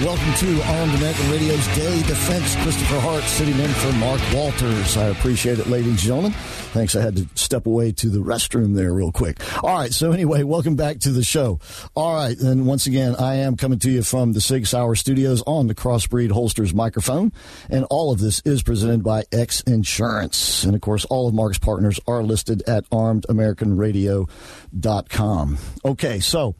Welcome 0.03 0.33
to 0.35 0.61
Armed 0.63 0.93
American 0.95 1.31
Radio's 1.31 1.65
Daily 1.75 2.01
Defense. 2.03 2.55
Christopher 2.57 2.99
Hart 2.99 3.23
sitting 3.23 3.57
in 3.59 3.71
for 3.71 3.91
Mark 3.93 4.21
Walters. 4.33 4.95
I 4.97 5.05
appreciate 5.07 5.57
it, 5.59 5.65
ladies 5.67 5.89
and 5.89 5.97
gentlemen. 5.97 6.31
Thanks. 6.31 6.95
I 6.95 7.01
had 7.01 7.15
to 7.15 7.27
step 7.35 7.65
away 7.65 7.91
to 7.93 8.09
the 8.09 8.19
restroom 8.19 8.75
there 8.75 8.93
real 8.93 9.11
quick. 9.11 9.39
All 9.63 9.75
right. 9.75 9.91
So 9.91 10.11
anyway, 10.11 10.43
welcome 10.43 10.75
back 10.75 10.99
to 10.99 11.09
the 11.11 11.23
show. 11.23 11.59
All 11.95 12.13
right. 12.13 12.37
And 12.37 12.67
once 12.67 12.85
again, 12.87 13.15
I 13.15 13.37
am 13.37 13.55
coming 13.57 13.79
to 13.79 13.89
you 13.89 14.03
from 14.03 14.33
the 14.33 14.41
Sig 14.41 14.67
Sauer 14.67 14.95
Studios 14.95 15.41
on 15.47 15.65
the 15.67 15.75
Crossbreed 15.75 16.31
Holsters 16.31 16.73
microphone. 16.73 17.31
And 17.69 17.85
all 17.89 18.11
of 18.11 18.19
this 18.19 18.41
is 18.45 18.63
presented 18.63 19.03
by 19.03 19.23
X 19.31 19.61
Insurance. 19.61 20.63
And 20.63 20.75
of 20.75 20.81
course, 20.81 21.05
all 21.05 21.27
of 21.27 21.33
Mark's 21.33 21.57
partners 21.57 21.99
are 22.05 22.21
listed 22.21 22.61
at 22.67 22.87
armedamericanradio.com. 22.89 25.57
Okay. 25.85 26.19
So 26.19 26.55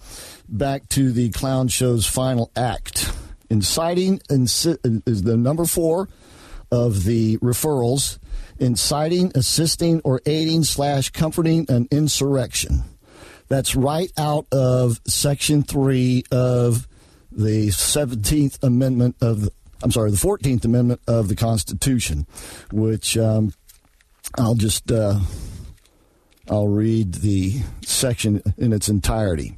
back 0.47 0.89
to 0.89 1.11
the 1.11 1.29
clown 1.29 1.67
show's 1.67 2.07
final 2.07 2.51
act. 2.55 3.11
Inciting 3.49 4.19
inci- 4.29 5.01
is 5.07 5.23
the 5.23 5.37
number 5.37 5.65
four 5.65 6.07
of 6.71 7.03
the 7.03 7.37
referrals. 7.37 8.19
inciting, 8.59 9.31
assisting, 9.35 10.01
or 10.03 10.21
aiding 10.25 10.63
slash 10.63 11.09
comforting 11.11 11.65
an 11.69 11.87
insurrection. 11.91 12.83
That's 13.47 13.73
right 13.75 14.11
out 14.17 14.47
of 14.51 14.99
Section 15.07 15.63
3 15.63 16.25
of 16.29 16.87
the 17.31 17.69
17th 17.69 18.61
Amendment 18.61 19.15
of, 19.21 19.41
the, 19.41 19.51
I'm 19.81 19.91
sorry, 19.91 20.11
the 20.11 20.17
14th 20.17 20.65
Amendment 20.65 20.99
of 21.07 21.29
the 21.29 21.35
Constitution, 21.35 22.27
which 22.71 23.17
um, 23.17 23.53
I'll 24.37 24.55
just, 24.55 24.91
uh, 24.91 25.19
I'll 26.49 26.67
read 26.67 27.15
the 27.15 27.61
section 27.85 28.41
in 28.57 28.73
its 28.73 28.89
entirety. 28.89 29.57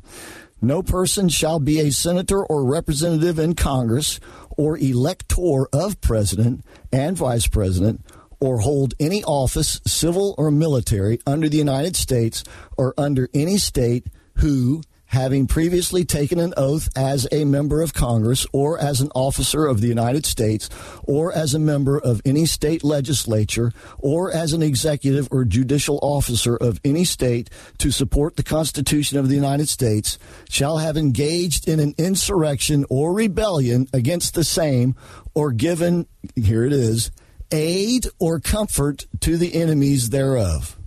No 0.61 0.83
person 0.83 1.27
shall 1.27 1.59
be 1.59 1.79
a 1.79 1.91
senator 1.91 2.45
or 2.45 2.63
representative 2.63 3.39
in 3.39 3.55
Congress 3.55 4.19
or 4.57 4.77
elector 4.77 5.67
of 5.73 5.99
president 6.01 6.63
and 6.91 7.17
vice 7.17 7.47
president 7.47 8.05
or 8.39 8.59
hold 8.59 8.93
any 8.99 9.23
office, 9.23 9.81
civil 9.85 10.35
or 10.37 10.51
military, 10.51 11.19
under 11.25 11.49
the 11.49 11.57
United 11.57 11.95
States 11.95 12.43
or 12.77 12.93
under 12.97 13.29
any 13.33 13.57
state 13.57 14.07
who, 14.37 14.81
having 15.11 15.45
previously 15.45 16.05
taken 16.05 16.39
an 16.39 16.53
oath 16.55 16.87
as 16.95 17.27
a 17.33 17.43
member 17.43 17.81
of 17.81 17.93
Congress 17.93 18.47
or 18.53 18.79
as 18.79 19.01
an 19.01 19.11
officer 19.13 19.65
of 19.65 19.81
the 19.81 19.87
United 19.87 20.25
States 20.25 20.69
or 21.03 21.33
as 21.33 21.53
a 21.53 21.59
member 21.59 21.99
of 21.99 22.21
any 22.23 22.45
state 22.45 22.81
legislature 22.81 23.73
or 23.99 24.31
as 24.31 24.53
an 24.53 24.63
executive 24.63 25.27
or 25.29 25.43
judicial 25.43 25.99
officer 26.01 26.55
of 26.55 26.79
any 26.85 27.03
state 27.03 27.49
to 27.77 27.91
support 27.91 28.37
the 28.37 28.43
Constitution 28.43 29.17
of 29.17 29.27
the 29.27 29.35
United 29.35 29.67
States 29.67 30.17
shall 30.49 30.77
have 30.77 30.95
engaged 30.95 31.67
in 31.67 31.81
an 31.81 31.93
insurrection 31.97 32.85
or 32.89 33.13
rebellion 33.13 33.87
against 33.91 34.33
the 34.33 34.45
same 34.45 34.95
or 35.35 35.51
given, 35.51 36.07
here 36.35 36.63
it 36.63 36.71
is, 36.71 37.11
aid 37.51 38.07
or 38.17 38.39
comfort 38.39 39.05
to 39.19 39.35
the 39.35 39.55
enemies 39.55 40.09
thereof. 40.09 40.77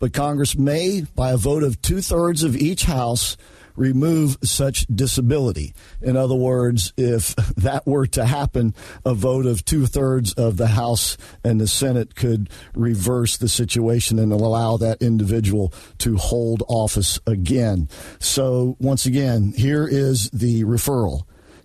But 0.00 0.12
Congress 0.12 0.56
may, 0.56 1.02
by 1.14 1.30
a 1.30 1.36
vote 1.36 1.62
of 1.62 1.80
two 1.82 2.00
thirds 2.00 2.42
of 2.42 2.56
each 2.56 2.84
House, 2.84 3.36
remove 3.80 4.36
such 4.44 4.86
disability. 4.86 5.74
In 6.02 6.16
other 6.16 6.34
words, 6.34 6.92
if 6.96 7.34
that 7.56 7.86
were 7.86 8.06
to 8.08 8.26
happen, 8.26 8.74
a 9.04 9.14
vote 9.14 9.46
of 9.46 9.64
two 9.64 9.86
thirds 9.86 10.32
of 10.34 10.56
the 10.58 10.68
House 10.68 11.16
and 11.42 11.60
the 11.60 11.66
Senate 11.66 12.14
could 12.14 12.50
reverse 12.74 13.36
the 13.36 13.48
situation 13.48 14.18
and 14.18 14.32
allow 14.32 14.76
that 14.76 15.02
individual 15.02 15.72
to 15.98 16.16
hold 16.16 16.62
office 16.68 17.18
again. 17.26 17.88
So, 18.18 18.76
once 18.78 19.06
again, 19.06 19.54
here 19.56 19.88
is 19.88 20.30
the 20.30 20.64
referral 20.64 21.22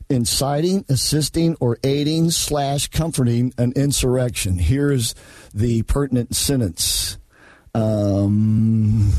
inciting, 0.07 0.85
assisting, 0.87 1.57
or 1.59 1.79
aiding 1.83 2.29
slash 2.29 2.87
comforting 2.89 3.51
an 3.57 3.73
insurrection. 3.75 4.59
Here's 4.59 5.15
the 5.51 5.81
pertinent 5.83 6.35
sentence. 6.35 7.17
Um, 7.73 9.11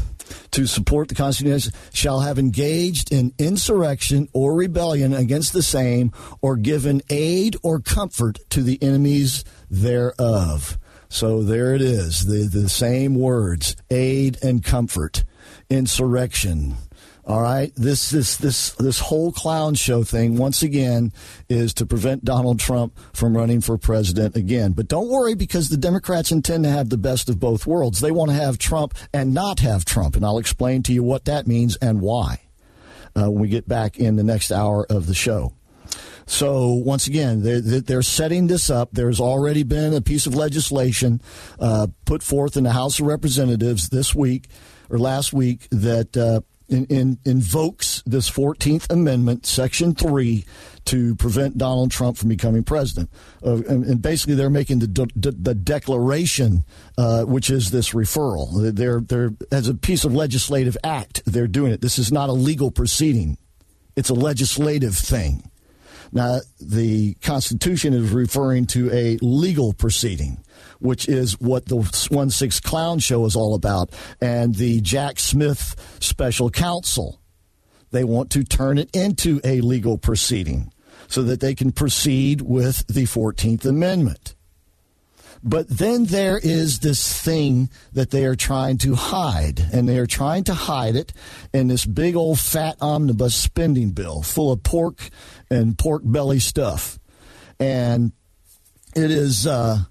to 0.53 0.67
support 0.67 1.09
the 1.09 1.15
Constitution 1.15 1.73
shall 1.93 2.21
have 2.21 2.39
engaged 2.39 3.13
in 3.13 3.33
insurrection 3.39 4.29
or 4.33 4.55
rebellion 4.55 5.13
against 5.13 5.53
the 5.53 5.63
same, 5.63 6.13
or 6.41 6.57
given 6.57 7.03
aid 7.11 7.57
or 7.63 7.81
comfort 7.81 8.39
to 8.51 8.63
the 8.63 8.83
enemies 8.83 9.45
thereof. 9.71 10.79
So 11.09 11.43
there 11.43 11.75
it 11.75 11.83
is, 11.83 12.27
the, 12.27 12.49
the 12.49 12.69
same 12.69 13.15
words 13.15 13.77
aid 13.91 14.39
and 14.43 14.63
comfort, 14.65 15.25
insurrection 15.71 16.77
all 17.27 17.43
right, 17.43 17.73
this 17.75 18.11
this 18.11 18.37
this 18.37 18.71
this 18.73 19.01
whole 19.01 19.33
clown 19.33 19.75
show 19.75 20.05
thing 20.05 20.37
once 20.37 20.63
again 20.63 21.13
is 21.49 21.75
to 21.75 21.85
prevent 21.85 22.25
Donald 22.25 22.61
Trump 22.61 22.97
from 23.13 23.37
running 23.37 23.61
for 23.61 23.77
president 23.77 24.37
again. 24.37 24.73
But 24.73 24.87
don't 24.87 25.09
worry 25.09 25.35
because 25.35 25.69
the 25.69 25.77
Democrats 25.77 26.31
intend 26.31 26.63
to 26.65 26.71
have 26.71 26.89
the 26.89 26.97
best 26.97 27.29
of 27.29 27.41
both 27.41 27.67
worlds. 27.67 27.99
They 27.99 28.13
want 28.13 28.31
to 28.31 28.37
have 28.37 28.59
Trump 28.59 28.95
and 29.13 29.35
not 29.35 29.59
have 29.59 29.85
Trump, 29.85 30.15
and 30.15 30.25
I'll 30.25 30.39
explain 30.39 30.85
to 30.85 30.93
you 30.93 31.03
what 31.03 31.25
that 31.25 31.49
means 31.49 31.75
and 31.77 32.01
why 32.01 32.43
uh, 33.17 33.29
when 33.29 33.43
we 33.43 33.49
get 33.49 33.67
back 33.67 33.99
in 33.99 34.15
the 34.15 34.23
next 34.23 34.53
hour 34.53 34.87
of 34.89 35.07
the 35.07 35.15
show. 35.15 35.53
So 36.27 36.75
once 36.75 37.07
again, 37.07 37.43
they're, 37.43 37.61
they're, 37.61 38.03
setting 38.03 38.49
this 38.49 38.69
up. 38.69 38.91
There's 38.93 39.21
already 39.21 39.63
been 39.63 39.95
a 39.95 40.01
piece 40.01 40.27
of 40.27 40.35
legislation 40.35 41.21
uh, 41.61 41.87
put 42.05 42.21
forth 42.21 42.57
in 42.57 42.65
the 42.65 42.73
House 42.73 42.99
of 42.99 43.07
Representatives 43.07 43.91
this 43.91 44.13
week 44.13 44.49
or 44.91 44.99
last 44.99 45.33
week 45.33 45.69
that 45.71 46.17
uh, 46.17 46.41
in, 46.69 46.87
in, 46.87 47.19
invokes 47.25 48.03
this 48.07 48.31
14th 48.31 48.91
Amendment, 48.91 49.47
Section 49.47 49.95
3, 49.95 50.45
to 50.87 51.15
prevent 51.17 51.59
Donald 51.59 51.91
Trump 51.91 52.17
from 52.17 52.29
becoming 52.29 52.63
president. 52.63 53.11
Uh, 53.45 53.57
and, 53.69 53.85
and, 53.85 54.03
basically, 54.03 54.35
they're 54.35 54.51
making 54.51 54.79
the, 54.79 54.87
de- 54.87 55.33
the 55.33 55.55
declaration, 55.55 56.65
uh, 56.97 57.25
which 57.25 57.51
is 57.51 57.71
this 57.71 57.91
referral. 57.91 58.75
They're, 58.75 59.01
they're, 59.01 59.33
as 59.51 59.69
a 59.69 59.75
piece 59.75 60.05
of 60.05 60.15
legislative 60.15 60.77
act, 60.85 61.23
they're 61.27 61.49
doing 61.49 61.73
it. 61.73 61.81
This 61.81 61.99
is 61.99 62.13
not 62.13 62.29
a 62.29 62.33
legal 62.33 62.71
proceeding, 62.71 63.39
it's 63.97 64.11
a 64.11 64.15
legislative 64.15 64.97
thing. 64.97 65.51
Now, 66.13 66.41
the 66.61 67.15
Constitution 67.15 67.93
is 67.93 68.13
referring 68.13 68.67
to 68.69 68.91
a 68.93 69.19
legal 69.21 69.73
proceeding 69.73 70.45
which 70.79 71.09
is 71.09 71.39
what 71.41 71.67
the 71.67 71.77
1 72.11 72.31
6 72.31 72.61
Clown 72.61 72.99
Show 72.99 73.25
is 73.25 73.37
all 73.37 73.55
about, 73.55 73.91
and 74.21 74.55
the 74.55 74.81
Jack 74.81 75.19
Smith 75.19 75.75
Special 76.01 76.51
Counsel. 76.51 77.21
They 77.91 78.05
want 78.05 78.31
to 78.33 78.45
turn 78.45 78.79
it 78.79 78.95
into 78.95 79.41
a 79.45 79.61
legal 79.61 79.97
proceeding 79.97 80.73
so 81.09 81.23
that 81.23 81.41
they 81.41 81.55
can 81.55 81.73
proceed 81.73 82.41
with 82.41 82.87
the 82.89 83.05
14th 83.05 83.65
Amendment. 83.65 84.35
But 85.43 85.69
then 85.69 86.07
there 86.07 86.39
is 86.43 86.81
this 86.81 87.23
thing 87.23 87.71
that 87.93 88.11
they 88.11 88.25
are 88.25 88.35
trying 88.35 88.79
to 88.79 88.95
hide, 88.95 89.61
and 89.73 89.89
they 89.89 89.99
are 89.99 90.07
trying 90.07 90.45
to 90.45 90.55
hide 90.55 90.97
it 90.97 91.13
in 91.53 91.69
this 91.69 91.87
big 91.87 92.17
old 92.17 92.41
fat 92.41 92.77
omnibus 92.81 93.35
spending 93.35 93.91
bill 93.91 94.23
full 94.23 94.51
of 94.51 94.63
pork 94.63 95.09
and 95.51 95.79
pork 95.79 96.03
belly 96.05 96.41
stuff. 96.41 96.99
And 97.61 98.13
it 98.97 99.11
is 99.11 99.47
uh, 99.47 99.85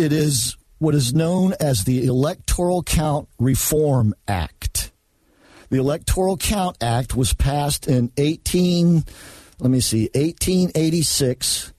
it 0.00 0.12
is 0.12 0.56
what 0.78 0.94
is 0.94 1.14
known 1.14 1.54
as 1.60 1.84
the 1.84 2.06
Electoral 2.06 2.82
Count 2.82 3.28
Reform 3.38 4.14
Act. 4.26 4.92
The 5.68 5.78
Electoral 5.78 6.36
Count 6.36 6.82
Act 6.82 7.14
was 7.14 7.34
passed 7.34 7.86
in 7.86 8.10
18 8.16 9.04
let 9.60 9.70
me 9.70 9.80
see 9.80 10.04
1886 10.14 11.74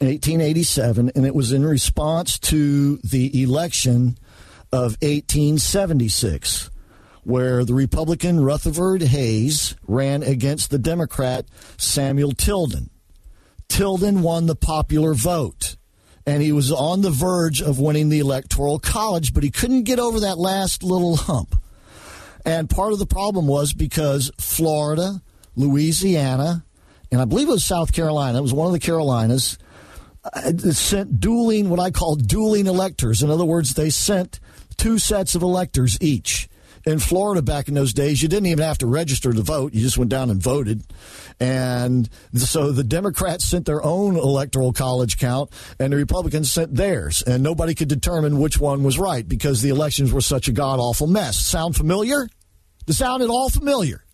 1887 0.00 1.10
and 1.14 1.26
it 1.26 1.34
was 1.34 1.52
in 1.52 1.64
response 1.64 2.38
to 2.38 2.98
the 2.98 3.42
election 3.42 4.18
of 4.70 4.98
1876 5.00 6.70
where 7.24 7.64
the 7.64 7.74
Republican 7.74 8.40
Rutherford 8.44 9.02
Hayes 9.02 9.74
ran 9.86 10.22
against 10.22 10.70
the 10.70 10.78
Democrat 10.78 11.46
Samuel 11.76 12.32
Tilden. 12.32 12.90
Tilden 13.68 14.22
won 14.22 14.46
the 14.46 14.54
popular 14.54 15.14
vote 15.14 15.67
and 16.28 16.42
he 16.42 16.52
was 16.52 16.70
on 16.70 17.00
the 17.00 17.10
verge 17.10 17.62
of 17.62 17.80
winning 17.80 18.10
the 18.10 18.18
Electoral 18.18 18.78
College, 18.78 19.32
but 19.32 19.42
he 19.42 19.50
couldn't 19.50 19.84
get 19.84 19.98
over 19.98 20.20
that 20.20 20.36
last 20.36 20.82
little 20.82 21.16
hump. 21.16 21.58
And 22.44 22.68
part 22.68 22.92
of 22.92 22.98
the 22.98 23.06
problem 23.06 23.46
was 23.46 23.72
because 23.72 24.30
Florida, 24.38 25.22
Louisiana, 25.56 26.66
and 27.10 27.22
I 27.22 27.24
believe 27.24 27.48
it 27.48 27.52
was 27.52 27.64
South 27.64 27.94
Carolina, 27.94 28.38
it 28.38 28.42
was 28.42 28.52
one 28.52 28.66
of 28.66 28.74
the 28.74 28.78
Carolinas, 28.78 29.56
uh, 30.22 30.52
sent 30.72 31.18
dueling, 31.18 31.70
what 31.70 31.80
I 31.80 31.90
call 31.90 32.14
dueling 32.14 32.66
electors. 32.66 33.22
In 33.22 33.30
other 33.30 33.46
words, 33.46 33.72
they 33.72 33.88
sent 33.88 34.38
two 34.76 34.98
sets 34.98 35.34
of 35.34 35.40
electors 35.40 35.96
each 36.02 36.46
in 36.84 36.98
Florida 36.98 37.42
back 37.42 37.68
in 37.68 37.74
those 37.74 37.92
days, 37.92 38.22
you 38.22 38.28
didn't 38.28 38.46
even 38.46 38.64
have 38.64 38.78
to 38.78 38.86
register 38.86 39.32
to 39.32 39.42
vote. 39.42 39.74
You 39.74 39.80
just 39.80 39.98
went 39.98 40.10
down 40.10 40.30
and 40.30 40.42
voted. 40.42 40.82
And 41.40 42.08
so 42.34 42.72
the 42.72 42.84
Democrats 42.84 43.44
sent 43.44 43.66
their 43.66 43.82
own 43.82 44.16
electoral 44.16 44.72
college 44.72 45.18
count 45.18 45.50
and 45.78 45.92
the 45.92 45.96
Republicans 45.96 46.50
sent 46.50 46.74
theirs. 46.74 47.22
And 47.22 47.42
nobody 47.42 47.74
could 47.74 47.88
determine 47.88 48.38
which 48.38 48.58
one 48.58 48.82
was 48.82 48.98
right 48.98 49.26
because 49.26 49.62
the 49.62 49.70
elections 49.70 50.12
were 50.12 50.20
such 50.20 50.48
a 50.48 50.52
god 50.52 50.80
awful 50.80 51.06
mess. 51.06 51.38
Sound 51.38 51.76
familiar? 51.76 52.28
Does 52.86 52.98
sound 52.98 53.22
at 53.22 53.28
all 53.28 53.50
familiar? 53.50 54.04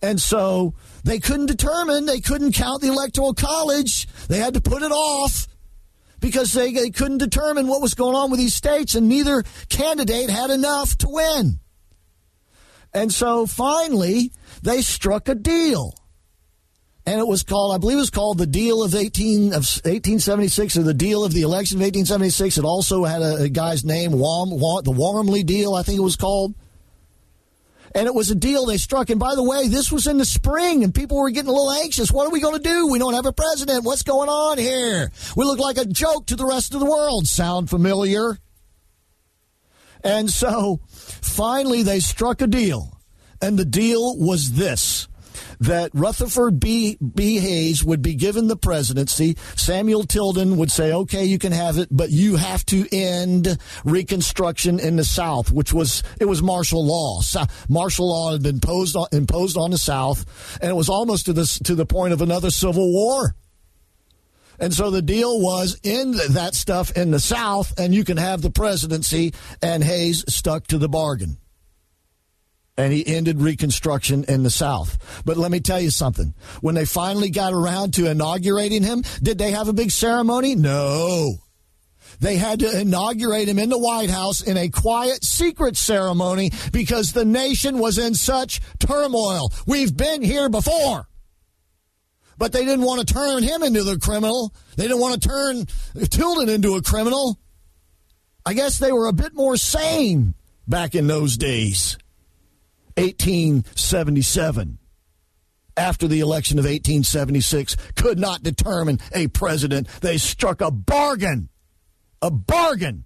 And 0.00 0.20
so 0.20 0.74
they 1.04 1.20
couldn't 1.20 1.46
determine, 1.46 2.06
they 2.06 2.20
couldn't 2.20 2.52
count 2.52 2.82
the 2.82 2.88
electoral 2.88 3.34
college. 3.34 4.08
They 4.28 4.38
had 4.38 4.54
to 4.54 4.60
put 4.60 4.82
it 4.82 4.90
off 4.90 5.46
because 6.22 6.52
they, 6.52 6.72
they 6.72 6.88
couldn't 6.88 7.18
determine 7.18 7.66
what 7.66 7.82
was 7.82 7.92
going 7.92 8.14
on 8.14 8.30
with 8.30 8.38
these 8.40 8.54
states, 8.54 8.94
and 8.94 9.08
neither 9.08 9.42
candidate 9.68 10.30
had 10.30 10.48
enough 10.48 10.96
to 10.98 11.08
win. 11.10 11.58
And 12.94 13.12
so 13.12 13.46
finally, 13.46 14.32
they 14.62 14.80
struck 14.80 15.28
a 15.28 15.34
deal. 15.34 15.94
And 17.04 17.18
it 17.18 17.26
was 17.26 17.42
called, 17.42 17.74
I 17.74 17.78
believe 17.78 17.96
it 17.96 18.00
was 18.00 18.10
called 18.10 18.38
the 18.38 18.46
deal 18.46 18.84
of 18.84 18.94
18 18.94 19.48
of 19.48 19.66
1876 19.82 20.76
or 20.76 20.82
the 20.84 20.94
deal 20.94 21.24
of 21.24 21.32
the 21.32 21.42
election 21.42 21.78
of 21.78 21.80
1876. 21.80 22.58
It 22.58 22.64
also 22.64 23.02
had 23.02 23.22
a, 23.22 23.42
a 23.42 23.48
guy's 23.48 23.84
name, 23.84 24.12
Wam, 24.12 24.50
Wam, 24.50 24.84
the 24.84 24.92
Wormley 24.92 25.42
deal, 25.42 25.74
I 25.74 25.82
think 25.82 25.98
it 25.98 26.02
was 26.02 26.14
called. 26.14 26.54
And 27.94 28.06
it 28.06 28.14
was 28.14 28.30
a 28.30 28.34
deal 28.34 28.64
they 28.64 28.78
struck. 28.78 29.10
And 29.10 29.20
by 29.20 29.34
the 29.34 29.42
way, 29.42 29.68
this 29.68 29.92
was 29.92 30.06
in 30.06 30.16
the 30.16 30.24
spring, 30.24 30.82
and 30.82 30.94
people 30.94 31.18
were 31.18 31.30
getting 31.30 31.50
a 31.50 31.52
little 31.52 31.72
anxious. 31.72 32.10
What 32.10 32.26
are 32.26 32.30
we 32.30 32.40
going 32.40 32.56
to 32.56 32.68
do? 32.68 32.88
We 32.88 32.98
don't 32.98 33.14
have 33.14 33.26
a 33.26 33.32
president. 33.32 33.84
What's 33.84 34.02
going 34.02 34.30
on 34.30 34.56
here? 34.56 35.10
We 35.36 35.44
look 35.44 35.58
like 35.58 35.76
a 35.76 35.84
joke 35.84 36.26
to 36.26 36.36
the 36.36 36.46
rest 36.46 36.72
of 36.72 36.80
the 36.80 36.86
world. 36.86 37.26
Sound 37.26 37.68
familiar? 37.68 38.38
And 40.02 40.30
so 40.30 40.80
finally, 40.86 41.82
they 41.82 42.00
struck 42.00 42.40
a 42.40 42.46
deal. 42.46 42.98
And 43.40 43.58
the 43.58 43.64
deal 43.64 44.16
was 44.16 44.52
this 44.52 45.08
that 45.60 45.90
Rutherford 45.94 46.60
B. 46.60 46.96
B. 46.96 47.38
Hayes 47.38 47.84
would 47.84 48.02
be 48.02 48.14
given 48.14 48.48
the 48.48 48.56
presidency. 48.56 49.36
Samuel 49.56 50.04
Tilden 50.04 50.56
would 50.56 50.70
say, 50.70 50.92
okay, 50.92 51.24
you 51.24 51.38
can 51.38 51.52
have 51.52 51.78
it, 51.78 51.88
but 51.90 52.10
you 52.10 52.36
have 52.36 52.64
to 52.66 52.86
end 52.92 53.58
Reconstruction 53.84 54.78
in 54.78 54.96
the 54.96 55.04
South, 55.04 55.50
which 55.50 55.72
was, 55.72 56.02
it 56.20 56.26
was 56.26 56.42
martial 56.42 56.84
law. 56.84 57.20
So, 57.20 57.44
martial 57.68 58.08
law 58.08 58.32
had 58.32 58.42
been 58.42 58.56
imposed 58.56 58.96
on, 58.96 59.06
imposed 59.12 59.56
on 59.56 59.70
the 59.70 59.78
South, 59.78 60.24
and 60.60 60.70
it 60.70 60.74
was 60.74 60.88
almost 60.88 61.26
to, 61.26 61.32
this, 61.32 61.58
to 61.60 61.74
the 61.74 61.86
point 61.86 62.12
of 62.12 62.22
another 62.22 62.50
civil 62.50 62.92
war. 62.92 63.34
And 64.58 64.72
so 64.72 64.90
the 64.90 65.02
deal 65.02 65.40
was 65.40 65.80
end 65.82 66.14
that 66.14 66.54
stuff 66.54 66.96
in 66.96 67.10
the 67.10 67.18
South, 67.18 67.78
and 67.78 67.92
you 67.92 68.04
can 68.04 68.16
have 68.16 68.42
the 68.42 68.50
presidency, 68.50 69.34
and 69.60 69.82
Hayes 69.82 70.24
stuck 70.32 70.68
to 70.68 70.78
the 70.78 70.88
bargain 70.88 71.38
and 72.82 72.92
he 72.92 73.06
ended 73.06 73.40
Reconstruction 73.40 74.24
in 74.24 74.42
the 74.42 74.50
South. 74.50 75.22
But 75.24 75.36
let 75.36 75.52
me 75.52 75.60
tell 75.60 75.80
you 75.80 75.90
something. 75.90 76.34
When 76.60 76.74
they 76.74 76.84
finally 76.84 77.30
got 77.30 77.52
around 77.52 77.94
to 77.94 78.10
inaugurating 78.10 78.82
him, 78.82 79.04
did 79.22 79.38
they 79.38 79.52
have 79.52 79.68
a 79.68 79.72
big 79.72 79.92
ceremony? 79.92 80.56
No. 80.56 81.36
They 82.18 82.36
had 82.36 82.58
to 82.60 82.80
inaugurate 82.80 83.48
him 83.48 83.60
in 83.60 83.68
the 83.68 83.78
White 83.78 84.10
House 84.10 84.42
in 84.42 84.56
a 84.56 84.68
quiet, 84.68 85.24
secret 85.24 85.76
ceremony 85.76 86.50
because 86.72 87.12
the 87.12 87.24
nation 87.24 87.78
was 87.78 87.98
in 87.98 88.14
such 88.14 88.60
turmoil. 88.80 89.52
We've 89.66 89.96
been 89.96 90.22
here 90.22 90.48
before. 90.48 91.06
But 92.36 92.52
they 92.52 92.64
didn't 92.64 92.84
want 92.84 93.06
to 93.06 93.14
turn 93.14 93.44
him 93.44 93.62
into 93.62 93.84
the 93.84 93.98
criminal. 93.98 94.52
They 94.76 94.84
didn't 94.84 95.00
want 95.00 95.22
to 95.22 95.28
turn 95.28 95.66
Tilden 96.08 96.48
into 96.48 96.74
a 96.74 96.82
criminal. 96.82 97.38
I 98.44 98.54
guess 98.54 98.78
they 98.78 98.90
were 98.90 99.06
a 99.06 99.12
bit 99.12 99.34
more 99.34 99.56
sane 99.56 100.34
back 100.66 100.96
in 100.96 101.06
those 101.06 101.36
days. 101.36 101.96
1877 102.96 104.78
after 105.76 106.06
the 106.06 106.20
election 106.20 106.58
of 106.58 106.64
1876 106.64 107.76
could 107.96 108.18
not 108.18 108.42
determine 108.42 108.98
a 109.14 109.28
president. 109.28 109.88
They 110.00 110.18
struck 110.18 110.60
a 110.60 110.70
bargain. 110.70 111.48
A 112.20 112.30
bargain. 112.30 113.04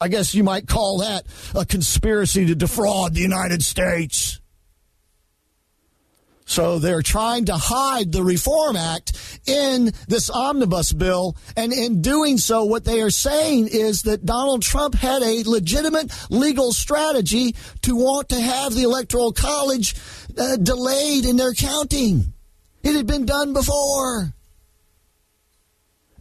I 0.00 0.08
guess 0.08 0.34
you 0.34 0.44
might 0.44 0.68
call 0.68 0.98
that 0.98 1.26
a 1.54 1.64
conspiracy 1.64 2.46
to 2.46 2.54
defraud 2.54 3.14
the 3.14 3.20
United 3.20 3.64
States. 3.64 4.40
So 6.46 6.78
they're 6.78 7.02
trying 7.02 7.46
to 7.46 7.56
hide 7.56 8.12
the 8.12 8.22
Reform 8.22 8.76
Act 8.76 9.40
in 9.46 9.92
this 10.06 10.30
omnibus 10.30 10.92
bill. 10.92 11.36
And 11.56 11.72
in 11.72 12.00
doing 12.02 12.38
so, 12.38 12.64
what 12.64 12.84
they 12.84 13.02
are 13.02 13.10
saying 13.10 13.68
is 13.70 14.02
that 14.02 14.24
Donald 14.24 14.62
Trump 14.62 14.94
had 14.94 15.22
a 15.22 15.42
legitimate 15.44 16.12
legal 16.30 16.72
strategy 16.72 17.56
to 17.82 17.96
want 17.96 18.28
to 18.28 18.40
have 18.40 18.74
the 18.74 18.84
Electoral 18.84 19.32
College 19.32 19.96
uh, 20.38 20.56
delayed 20.56 21.24
in 21.24 21.36
their 21.36 21.52
counting. 21.52 22.32
It 22.84 22.94
had 22.94 23.08
been 23.08 23.26
done 23.26 23.52
before. 23.52 24.32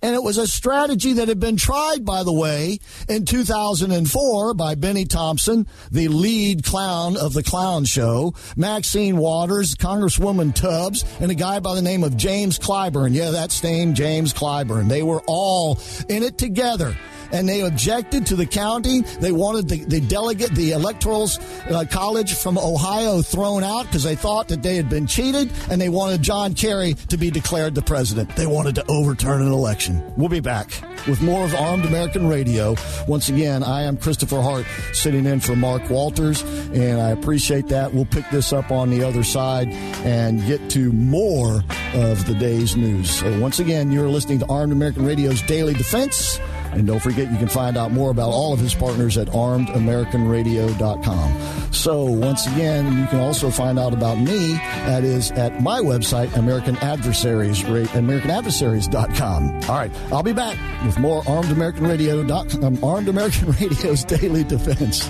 And 0.06 0.14
it 0.14 0.22
was 0.22 0.38
a 0.38 0.46
strategy 0.46 1.14
that 1.14 1.30
had 1.30 1.40
been 1.40 1.58
tried, 1.58 2.06
by 2.06 2.22
the 2.22 2.32
way, 2.32 2.78
in 3.10 3.26
2004 3.26 4.54
by 4.54 4.76
Bennie 4.76 5.06
Thompson, 5.06 5.66
the 5.92 6.10
lead 6.10 6.64
clown 6.64 7.18
of 7.18 7.34
the 7.34 7.42
clown 7.42 7.86
show, 7.86 8.36
Maxine 8.56 9.18
Waters, 9.18 9.74
Congresswoman 9.74 10.54
Tubbs, 10.54 11.04
and 11.20 11.32
a 11.32 11.34
guy 11.34 11.60
by 11.60 11.74
the 11.74 11.82
name 11.82 12.04
of 12.04 12.16
James 12.18 12.60
Clyburn. 12.60 13.16
Yeah, 13.16 13.32
that's 13.32 13.64
name, 13.64 13.96
James 13.96 14.32
Clyburn. 14.32 14.90
They 14.90 15.02
were 15.02 15.24
all 15.26 15.80
in 16.08 16.22
it 16.22 16.38
together 16.38 16.96
and 17.32 17.48
they 17.48 17.62
objected 17.62 18.26
to 18.28 18.36
the 18.36 18.46
counting. 18.46 19.06
They 19.20 19.32
wanted 19.32 19.68
the, 19.68 19.84
the 19.84 20.02
delegate, 20.02 20.52
the 20.52 20.72
electoral 20.72 21.30
uh, 21.70 21.86
college 21.90 22.34
from 22.34 22.58
Ohio 22.58 23.22
thrown 23.22 23.64
out 23.64 23.86
because 23.86 24.04
they 24.04 24.16
thought 24.16 24.48
that 24.50 24.62
they 24.62 24.76
had 24.76 24.90
been 24.90 25.08
cheated, 25.08 25.52
and 25.70 25.80
they 25.80 25.90
wanted 25.90 26.22
John 26.22 26.54
Kerry 26.54 26.94
to 27.10 27.18
be 27.18 27.32
declared 27.32 27.76
the 27.76 27.82
president. 27.82 28.36
They 28.36 28.48
wanted 28.48 28.76
to 28.76 28.86
overturn 28.88 29.42
an 29.42 29.52
election. 29.52 30.04
We'll 30.18 30.30
be 30.30 30.40
back 30.40 30.70
with 31.08 31.22
more 31.22 31.46
of 31.46 31.54
Armed 31.56 31.86
American 31.86 32.28
Radio. 32.28 32.76
Once 33.08 33.30
again, 33.30 33.64
I 33.64 33.84
am 33.84 33.98
Christopher 33.98 34.42
Hart 34.42 34.66
sitting 34.94 35.26
in 35.26 35.40
for 35.40 35.56
Mark 35.56 35.90
Walters, 35.90 36.42
and 36.74 37.00
I 37.02 37.10
appreciate 37.10 37.68
that. 37.70 37.94
We'll 37.94 38.06
pick 38.06 38.30
this 38.30 38.54
up 38.54 38.72
on 38.72 38.90
the 38.90 39.04
other 39.04 39.24
side 39.24 39.70
and 39.70 40.46
get 40.46 40.70
to 40.72 40.92
more 40.92 41.64
of 41.94 42.26
the 42.26 42.36
day's 42.36 42.76
news. 42.76 43.10
So 43.10 43.40
once 43.40 43.60
again, 43.60 43.92
you're 43.92 44.10
listening 44.10 44.40
to 44.40 44.46
Armed 44.48 44.74
American 44.74 45.06
Radio's 45.06 45.42
Daily 45.44 45.74
Defense. 45.74 46.40
And 46.76 46.88
don't 46.88 47.00
forget, 47.00 47.32
you 47.32 47.38
can 47.38 47.48
find 47.48 47.78
out 47.78 47.92
more 47.92 48.12
about 48.12 48.32
all 48.32 48.54
of 48.54 48.60
his 48.60 48.74
partners 48.74 49.18
at 49.18 49.28
armedamericanradio.com. 49.30 51.72
So, 51.72 52.04
once 52.04 52.46
again, 52.48 53.00
you 53.00 53.08
can 53.08 53.20
also 53.20 53.50
find 53.50 53.80
out 53.80 53.94
about 53.94 54.18
me. 54.18 54.54
That 54.86 55.04
is 55.04 55.32
at 55.32 55.62
my 55.62 55.80
website, 55.80 56.36
American 56.36 56.76
Adversaries, 56.78 57.64
AmericanAdversaries.com. 57.64 59.70
All 59.70 59.76
right, 59.76 59.92
I'll 60.12 60.24
be 60.24 60.34
back 60.34 60.58
with 60.86 61.00
more 61.00 61.24
Armed 61.28 61.52
American 61.52 61.88
Radio, 61.88 62.22
um, 62.22 62.84
Armed 62.84 63.08
American 63.08 63.52
Radio's 63.52 64.04
Daily 64.04 64.44
Defense. 64.44 65.10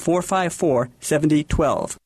454 0.00 0.88
7012. 1.00 1.96